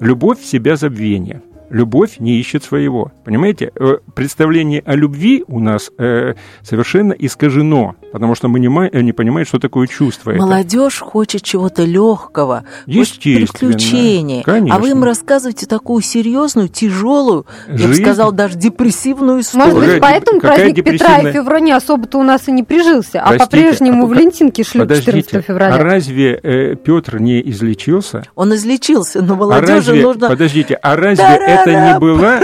Любовь 0.00 0.40
в 0.40 0.46
себя 0.46 0.76
забвение 0.76 1.42
любовь 1.70 2.18
не 2.18 2.38
ищет 2.38 2.64
своего. 2.64 3.12
Понимаете, 3.24 3.72
э, 3.74 3.98
представление 4.14 4.82
о 4.84 4.94
любви 4.94 5.44
у 5.48 5.60
нас 5.60 5.90
э, 5.98 6.34
совершенно 6.62 7.12
искажено, 7.12 7.96
потому 8.12 8.34
что 8.34 8.48
мы 8.48 8.60
не, 8.60 9.02
не 9.02 9.12
понимаем, 9.12 9.46
что 9.46 9.58
такое 9.58 9.86
чувство. 9.86 10.32
Молодежь 10.32 10.96
это. 10.96 11.04
хочет 11.04 11.42
чего-то 11.42 11.84
легкого, 11.84 12.64
приключений. 12.86 14.42
Конечно. 14.42 14.76
А 14.76 14.78
вы 14.78 14.90
им 14.90 15.04
рассказываете 15.04 15.66
такую 15.66 16.02
серьезную, 16.02 16.68
тяжелую, 16.68 17.46
Жизнь? 17.68 17.82
я 17.82 17.88
бы 17.88 17.94
сказал, 17.94 18.32
даже 18.32 18.56
депрессивную 18.56 19.40
историю. 19.40 19.74
Может 19.74 19.90
быть, 19.90 20.00
поэтому 20.00 20.40
Какая 20.40 20.56
праздник 20.56 20.76
депрессивная... 20.76 21.16
Петра 21.16 21.30
и 21.30 21.32
Феврония 21.32 21.76
особо-то 21.76 22.18
у 22.18 22.22
нас 22.22 22.48
и 22.48 22.52
не 22.52 22.62
прижился, 22.62 23.20
Простите, 23.20 23.20
а 23.20 23.38
по-прежнему 23.38 24.04
а 24.04 24.06
Валентинки 24.06 24.62
шлют 24.62 24.90
14 24.92 25.44
февраля. 25.44 25.74
А 25.74 25.78
разве 25.78 26.38
э, 26.42 26.74
Петр 26.76 27.18
не 27.18 27.40
излечился? 27.50 28.24
Он 28.34 28.54
излечился, 28.54 29.22
но 29.22 29.36
молодежи 29.36 29.72
а 29.72 29.76
разве, 29.76 30.02
нужно... 30.02 30.28
Подождите, 30.28 30.74
а 30.74 30.96
разве 30.96 31.24
это 31.24 31.57
не 31.66 31.98
была... 31.98 32.40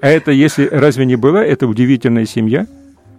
А 0.00 0.08
это, 0.08 0.30
если 0.30 0.68
разве 0.70 1.06
не 1.06 1.16
была, 1.16 1.42
это 1.44 1.66
удивительная 1.66 2.26
семья? 2.26 2.66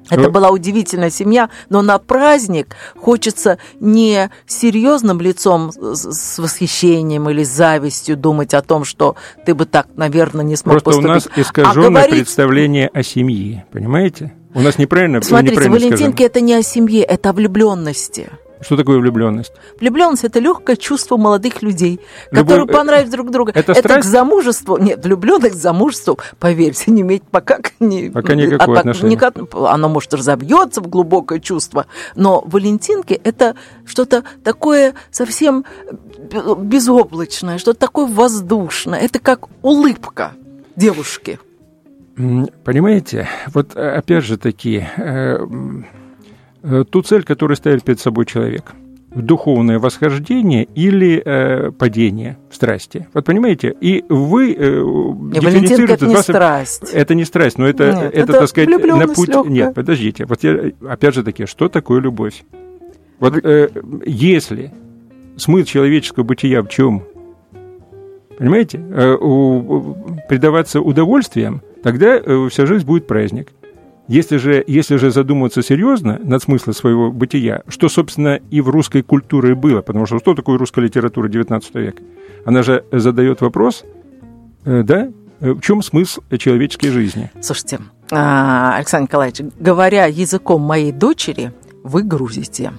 Это 0.09 0.29
была 0.29 0.49
удивительная 0.49 1.09
семья, 1.09 1.49
но 1.69 1.81
на 1.81 1.97
праздник 1.97 2.75
хочется 2.95 3.57
не 3.79 4.29
серьезным 4.45 5.19
лицом 5.19 5.71
с 5.71 6.39
восхищением 6.39 7.29
или 7.29 7.43
завистью 7.43 8.15
думать 8.15 8.53
о 8.53 8.61
том, 8.61 8.85
что 8.85 9.15
ты 9.45 9.53
бы 9.53 9.65
так, 9.65 9.87
наверное, 9.95 10.45
не 10.45 10.55
смог 10.55 10.81
Просто 10.81 11.01
поступить. 11.01 11.09
у 11.09 11.39
нас 11.39 11.47
искаженное 11.47 11.87
а 11.87 11.89
говорить... 11.89 12.15
представление 12.15 12.89
о 12.93 13.03
семье, 13.03 13.65
понимаете? 13.71 14.33
У 14.53 14.61
нас 14.61 14.77
неправильно 14.77 15.21
Смотрите, 15.21 15.51
неправильно 15.51 15.75
Валентинки 15.75 16.23
скажем. 16.23 16.25
это 16.25 16.41
не 16.41 16.53
о 16.53 16.63
семье, 16.63 17.03
это 17.03 17.29
о 17.29 17.33
влюбленности. 17.33 18.29
Что 18.61 18.75
такое 18.75 18.99
влюбленность? 18.99 19.53
Влюбленность 19.79 20.23
это 20.23 20.39
легкое 20.39 20.75
чувство 20.75 21.17
молодых 21.17 21.61
людей, 21.61 21.99
которые 22.31 22.61
Любовь... 22.61 22.75
понравились 22.75 23.09
друг 23.11 23.31
другу. 23.31 23.51
Это, 23.51 23.71
это 23.71 23.75
страсть? 23.75 24.07
к 24.07 24.09
замужеству. 24.09 24.77
Нет, 24.77 25.03
влюбленность 25.03 25.55
к 25.55 25.57
замужеству, 25.57 26.19
поверьте, 26.39 26.91
не 26.91 27.01
имеет 27.01 27.23
пока 27.23 27.59
не, 27.79 28.09
пока 28.09 28.35
никакого 28.35 28.77
а, 28.77 28.79
отношения. 28.79 29.11
Никак, 29.11 29.35
оно 29.53 29.89
может 29.89 30.13
разобьется 30.13 30.81
в 30.81 30.87
глубокое 30.87 31.39
чувство, 31.39 31.85
но 32.15 32.41
Валентинки 32.45 33.13
это 33.23 33.55
что-то 33.85 34.23
такое 34.43 34.93
совсем 35.11 35.65
безоблачное, 36.57 37.57
что-то 37.57 37.79
такое 37.79 38.07
воздушное. 38.07 38.99
Это 38.99 39.19
как 39.19 39.47
улыбка 39.61 40.31
девушки. 40.75 41.39
Понимаете, 42.63 43.27
вот 43.53 43.75
э, 43.75 43.97
опять 43.97 44.23
же 44.23 44.37
таки, 44.37 44.83
э, 44.97 45.27
Э, 45.27 45.45
ту 46.89 47.01
цель, 47.01 47.23
которую 47.23 47.55
ставит 47.55 47.83
перед 47.83 47.99
собой 47.99 48.25
человек. 48.25 48.73
Духовное 49.15 49.79
восхождение 49.79 50.65
или 50.75 51.21
э, 51.23 51.71
падение 51.71 52.37
в 52.51 52.55
страсти. 52.55 53.07
Вот 53.13 53.25
понимаете? 53.25 53.73
И 53.79 54.03
вы 54.09 54.51
э, 54.51 54.55
дифференцируете... 54.55 55.93
это 55.93 56.07
не 56.07 56.15
вас... 56.15 56.23
страсть. 56.23 56.91
Это 56.93 57.15
не 57.15 57.25
страсть, 57.25 57.57
но 57.57 57.67
это, 57.67 57.85
Нет, 57.87 57.97
это, 57.97 58.19
это 58.19 58.33
так 58.33 58.49
сказать, 58.49 58.69
на 58.69 59.07
путь... 59.07 59.29
Легкая. 59.29 59.51
Нет, 59.51 59.73
подождите. 59.73 60.25
Вот 60.25 60.43
я, 60.43 60.71
опять 60.87 61.15
же 61.15 61.23
таки, 61.23 61.45
что 61.45 61.69
такое 61.69 62.01
любовь? 62.01 62.43
Вот 63.19 63.43
э, 63.43 63.69
если 64.05 64.71
смысл 65.37 65.65
человеческого 65.65 66.23
бытия 66.23 66.61
в 66.61 66.67
чем? 66.67 67.03
Понимаете? 68.37 68.77
Э, 68.77 69.15
у, 69.15 69.95
предаваться 70.29 70.81
удовольствиям, 70.81 71.61
тогда 71.81 72.17
э, 72.17 72.47
вся 72.51 72.65
жизнь 72.65 72.85
будет 72.85 73.07
праздник. 73.07 73.49
Если 74.07 74.37
же, 74.37 74.63
если 74.65 74.95
же 74.95 75.11
задуматься 75.11 75.61
серьезно 75.61 76.17
над 76.23 76.41
смыслом 76.41 76.73
своего 76.73 77.11
бытия, 77.11 77.63
что, 77.67 77.89
собственно, 77.89 78.39
и 78.51 78.61
в 78.61 78.69
русской 78.69 79.01
культуре 79.01 79.53
было, 79.53 79.81
потому 79.81 80.05
что 80.05 80.19
что 80.19 80.33
такое 80.33 80.57
русская 80.57 80.81
литература 80.81 81.27
XIX 81.27 81.61
века? 81.73 82.03
Она 82.45 82.63
же 82.63 82.85
задает 82.91 83.41
вопрос, 83.41 83.83
э, 84.63 84.83
да, 84.83 85.09
э, 85.41 85.51
в 85.51 85.59
чем 85.59 85.81
смысл 85.81 86.21
человеческой 86.37 86.89
жизни? 86.89 87.31
Слушайте, 87.41 87.79
а, 88.09 88.77
Александр 88.77 89.09
Николаевич, 89.09 89.41
говоря 89.59 90.05
языком 90.05 90.61
моей 90.61 90.93
дочери, 90.93 91.51
вы 91.83 92.03
грузите. 92.03 92.71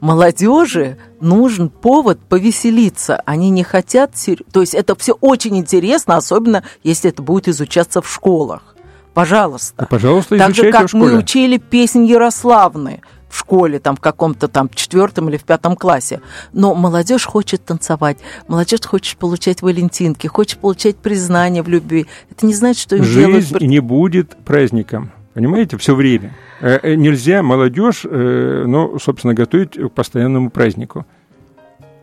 Молодежи 0.00 0.98
нужен 1.20 1.68
повод 1.68 2.20
повеселиться. 2.20 3.20
Они 3.26 3.50
не 3.50 3.64
хотят... 3.64 4.12
То 4.52 4.60
есть 4.60 4.74
это 4.74 4.94
все 4.94 5.16
очень 5.20 5.56
интересно, 5.58 6.16
особенно 6.16 6.62
если 6.84 7.10
это 7.10 7.22
будет 7.22 7.48
изучаться 7.48 8.00
в 8.02 8.08
школах. 8.08 8.76
Пожалуйста. 9.14 9.74
А, 9.76 9.86
пожалуйста, 9.86 10.38
Так 10.38 10.54
же, 10.54 10.70
как 10.70 10.92
мы 10.92 11.16
учили 11.16 11.58
песнь 11.58 12.04
Ярославны 12.04 13.00
в 13.28 13.38
школе, 13.38 13.78
там, 13.78 13.96
в 13.96 14.00
каком-то 14.00 14.48
там 14.48 14.68
четвертом 14.68 15.28
или 15.28 15.36
в 15.36 15.44
пятом 15.44 15.76
классе. 15.76 16.20
Но 16.52 16.74
молодежь 16.74 17.24
хочет 17.24 17.64
танцевать, 17.64 18.18
молодежь 18.48 18.80
хочет 18.84 19.16
получать 19.18 19.62
валентинки, 19.62 20.26
хочет 20.26 20.58
получать 20.58 20.96
признание 20.96 21.62
в 21.62 21.68
любви. 21.68 22.06
Это 22.30 22.46
не 22.46 22.54
значит, 22.54 22.82
что 22.82 22.96
им 22.96 23.04
Жизнь 23.04 23.48
делают... 23.48 23.60
не 23.60 23.80
будет 23.80 24.36
праздником. 24.44 25.12
Понимаете, 25.34 25.76
все 25.76 25.94
время. 25.94 26.34
Э, 26.60 26.78
э, 26.82 26.94
нельзя 26.96 27.42
молодежь, 27.42 28.02
э, 28.04 28.64
ну, 28.66 28.98
собственно, 28.98 29.32
готовить 29.32 29.74
к 29.74 29.88
постоянному 29.90 30.50
празднику. 30.50 31.06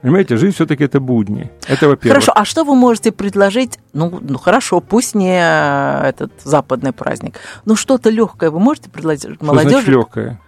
Понимаете, 0.08 0.38
жизнь 0.38 0.56
все-таки 0.56 0.86
это 0.86 1.02
будни. 1.02 1.52
Это 1.68 1.90
во-первых. 1.90 2.14
Хорошо, 2.14 2.32
а 2.34 2.46
что 2.46 2.64
вы 2.64 2.76
можете 2.76 3.12
предложить? 3.12 3.78
Ну, 3.92 4.20
ну 4.22 4.38
хорошо, 4.38 4.80
пусть 4.80 5.16
не 5.16 5.38
этот 5.38 6.32
западный 6.46 6.94
праздник. 6.94 7.36
но 7.66 7.76
что-то 7.76 8.10
легкое 8.10 8.50
вы 8.50 8.62
можете 8.62 8.90
предложить 8.90 9.24
что 9.24 9.46
молодежи? 9.46 9.72
Значит 9.72 9.90
легкое? 9.90 10.40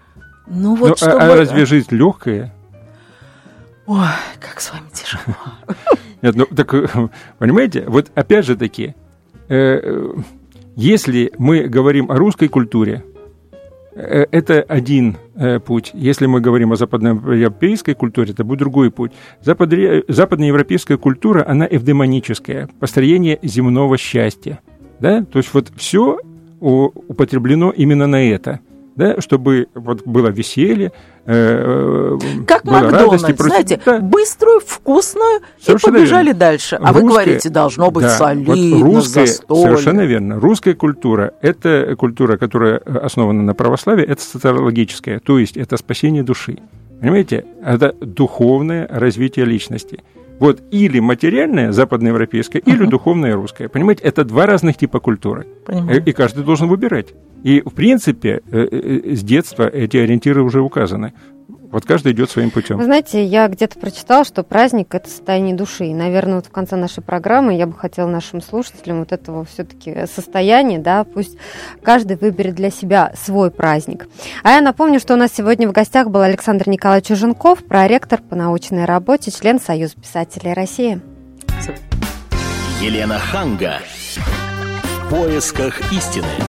Ну 0.47 0.75
вот 0.75 0.89
ну, 0.91 0.95
чтобы... 0.95 1.19
а, 1.19 1.33
а 1.33 1.35
разве 1.35 1.65
жизнь 1.65 1.93
легкая? 1.93 2.55
Ой, 3.85 4.07
как 4.39 4.61
с 4.61 4.71
вами 4.71 4.85
тяжело. 4.93 5.35
Нет, 6.21 6.35
ну 6.37 6.45
так, 6.45 6.73
понимаете, 7.37 7.83
вот 7.85 8.11
опять 8.15 8.45
же 8.45 8.55
таки, 8.55 8.95
э, 9.49 10.13
если 10.77 11.33
мы 11.37 11.63
говорим 11.63 12.09
о 12.09 12.15
русской 12.15 12.47
культуре, 12.47 13.03
Э, 13.03 13.18
это 13.95 14.61
один 14.61 15.17
э, 15.35 15.59
путь. 15.59 15.91
Если 15.93 16.25
мы 16.25 16.41
говорим 16.41 16.71
о 16.71 16.75
западноевропейской 16.75 17.95
культуре, 17.95 18.31
это 18.31 18.43
будет 18.43 18.59
другой 18.59 18.91
путь. 18.91 19.11
Западноевропейская 19.41 20.97
культура, 20.97 21.45
она 21.47 21.67
эвдемоническая, 21.69 22.69
построение 22.79 23.39
земного 23.41 23.97
счастья. 23.97 24.59
Да? 24.99 25.23
То 25.23 25.39
есть 25.39 25.53
вот 25.53 25.71
все 25.75 26.19
употреблено 26.59 27.71
именно 27.71 28.07
на 28.07 28.29
это– 28.29 28.59
да, 28.99 29.21
чтобы 29.21 29.69
вот 29.73 30.05
было 30.05 30.27
веселье, 30.27 30.91
э, 31.25 32.17
как 32.45 32.65
было 32.65 32.81
Макдональдс, 32.81 33.23
радость. 33.23 33.41
знаете, 33.41 33.81
да. 33.85 33.99
быструю, 33.99 34.59
вкусную, 34.59 35.39
Совершенно 35.59 35.95
и 35.95 35.99
побежали 36.01 36.25
верно. 36.27 36.39
дальше. 36.39 36.75
А 36.75 36.79
русская, 36.79 37.01
вы 37.01 37.09
говорите, 37.09 37.49
должно 37.49 37.91
быть 37.91 38.03
да, 38.03 38.09
солидно, 38.09 38.77
вот 38.77 38.95
русская, 38.95 39.25
застолье. 39.25 39.63
Совершенно 39.63 40.01
верно. 40.01 40.39
Русская 40.39 40.73
культура– 40.73 41.33
это 41.41 41.95
культура, 41.97 42.35
которая 42.37 42.77
основана 42.77 43.41
на 43.41 43.55
православии, 43.55 44.03
это 44.03 44.21
социологическая, 44.21 45.19
то 45.19 45.39
есть 45.39 45.55
это 45.55 45.77
спасение 45.77 46.21
души. 46.21 46.57
Понимаете? 46.99 47.45
Это 47.63 47.95
духовное 48.01 48.85
развитие 48.89 49.45
личности. 49.45 50.03
Вот 50.39 50.61
или 50.71 50.99
материальная 50.99 51.71
западноевропейская, 51.71 52.61
uh-huh. 52.61 52.73
или 52.73 52.85
духовная 52.85 53.35
русская. 53.35 53.67
Понимаете, 53.67 54.03
это 54.03 54.23
два 54.23 54.45
разных 54.45 54.77
типа 54.77 54.99
культуры. 54.99 55.47
Понимаю. 55.65 56.03
И 56.05 56.11
каждый 56.11 56.43
должен 56.43 56.67
выбирать. 56.67 57.13
И, 57.43 57.61
в 57.61 57.73
принципе, 57.73 58.41
э, 58.51 58.67
э, 58.71 59.15
с 59.15 59.23
детства 59.23 59.67
эти 59.67 59.97
ориентиры 59.97 60.41
уже 60.41 60.61
указаны. 60.61 61.13
Вот 61.71 61.85
каждый 61.85 62.13
идет 62.13 62.29
своим 62.29 62.51
путем. 62.51 62.77
Вы 62.77 62.85
знаете, 62.85 63.23
я 63.23 63.47
где-то 63.47 63.79
прочитала, 63.79 64.23
что 64.23 64.43
праздник– 64.43 64.87
это 64.93 65.09
состояние 65.09 65.55
души. 65.55 65.85
И, 65.85 65.93
наверное, 65.93 66.35
вот 66.35 66.47
в 66.47 66.51
конце 66.51 66.75
нашей 66.75 67.01
программы 67.01 67.55
я 67.55 67.65
бы 67.67 67.73
хотела 67.73 68.07
нашим 68.07 68.41
слушателям 68.41 68.99
вот 68.99 69.11
этого 69.11 69.45
все-таки 69.45 70.05
состояния, 70.05 70.79
да, 70.79 71.03
пусть 71.03 71.37
каждый 71.83 72.17
выберет 72.17 72.55
для 72.55 72.69
себя 72.69 73.13
свой 73.15 73.51
праздник. 73.51 74.07
А 74.43 74.51
я 74.51 74.61
напомню, 74.61 74.99
что 74.99 75.13
у 75.13 75.17
нас 75.17 75.31
сегодня 75.33 75.67
в 75.67 75.71
гостях 75.71 76.09
был 76.09 76.21
Александр 76.21 76.69
Николаевич 76.69 77.07
Чуженков, 77.07 77.63
проректор 77.63 78.21
по 78.21 78.35
научной 78.35 78.85
работе, 78.85 79.31
член 79.31 79.59
Союза 79.59 79.95
писателей 79.95 80.53
России. 80.53 81.01
Елена 82.81 83.19
Ханга. 83.19 83.79
В 84.83 85.09
поисках 85.09 85.91
истины. 85.91 86.48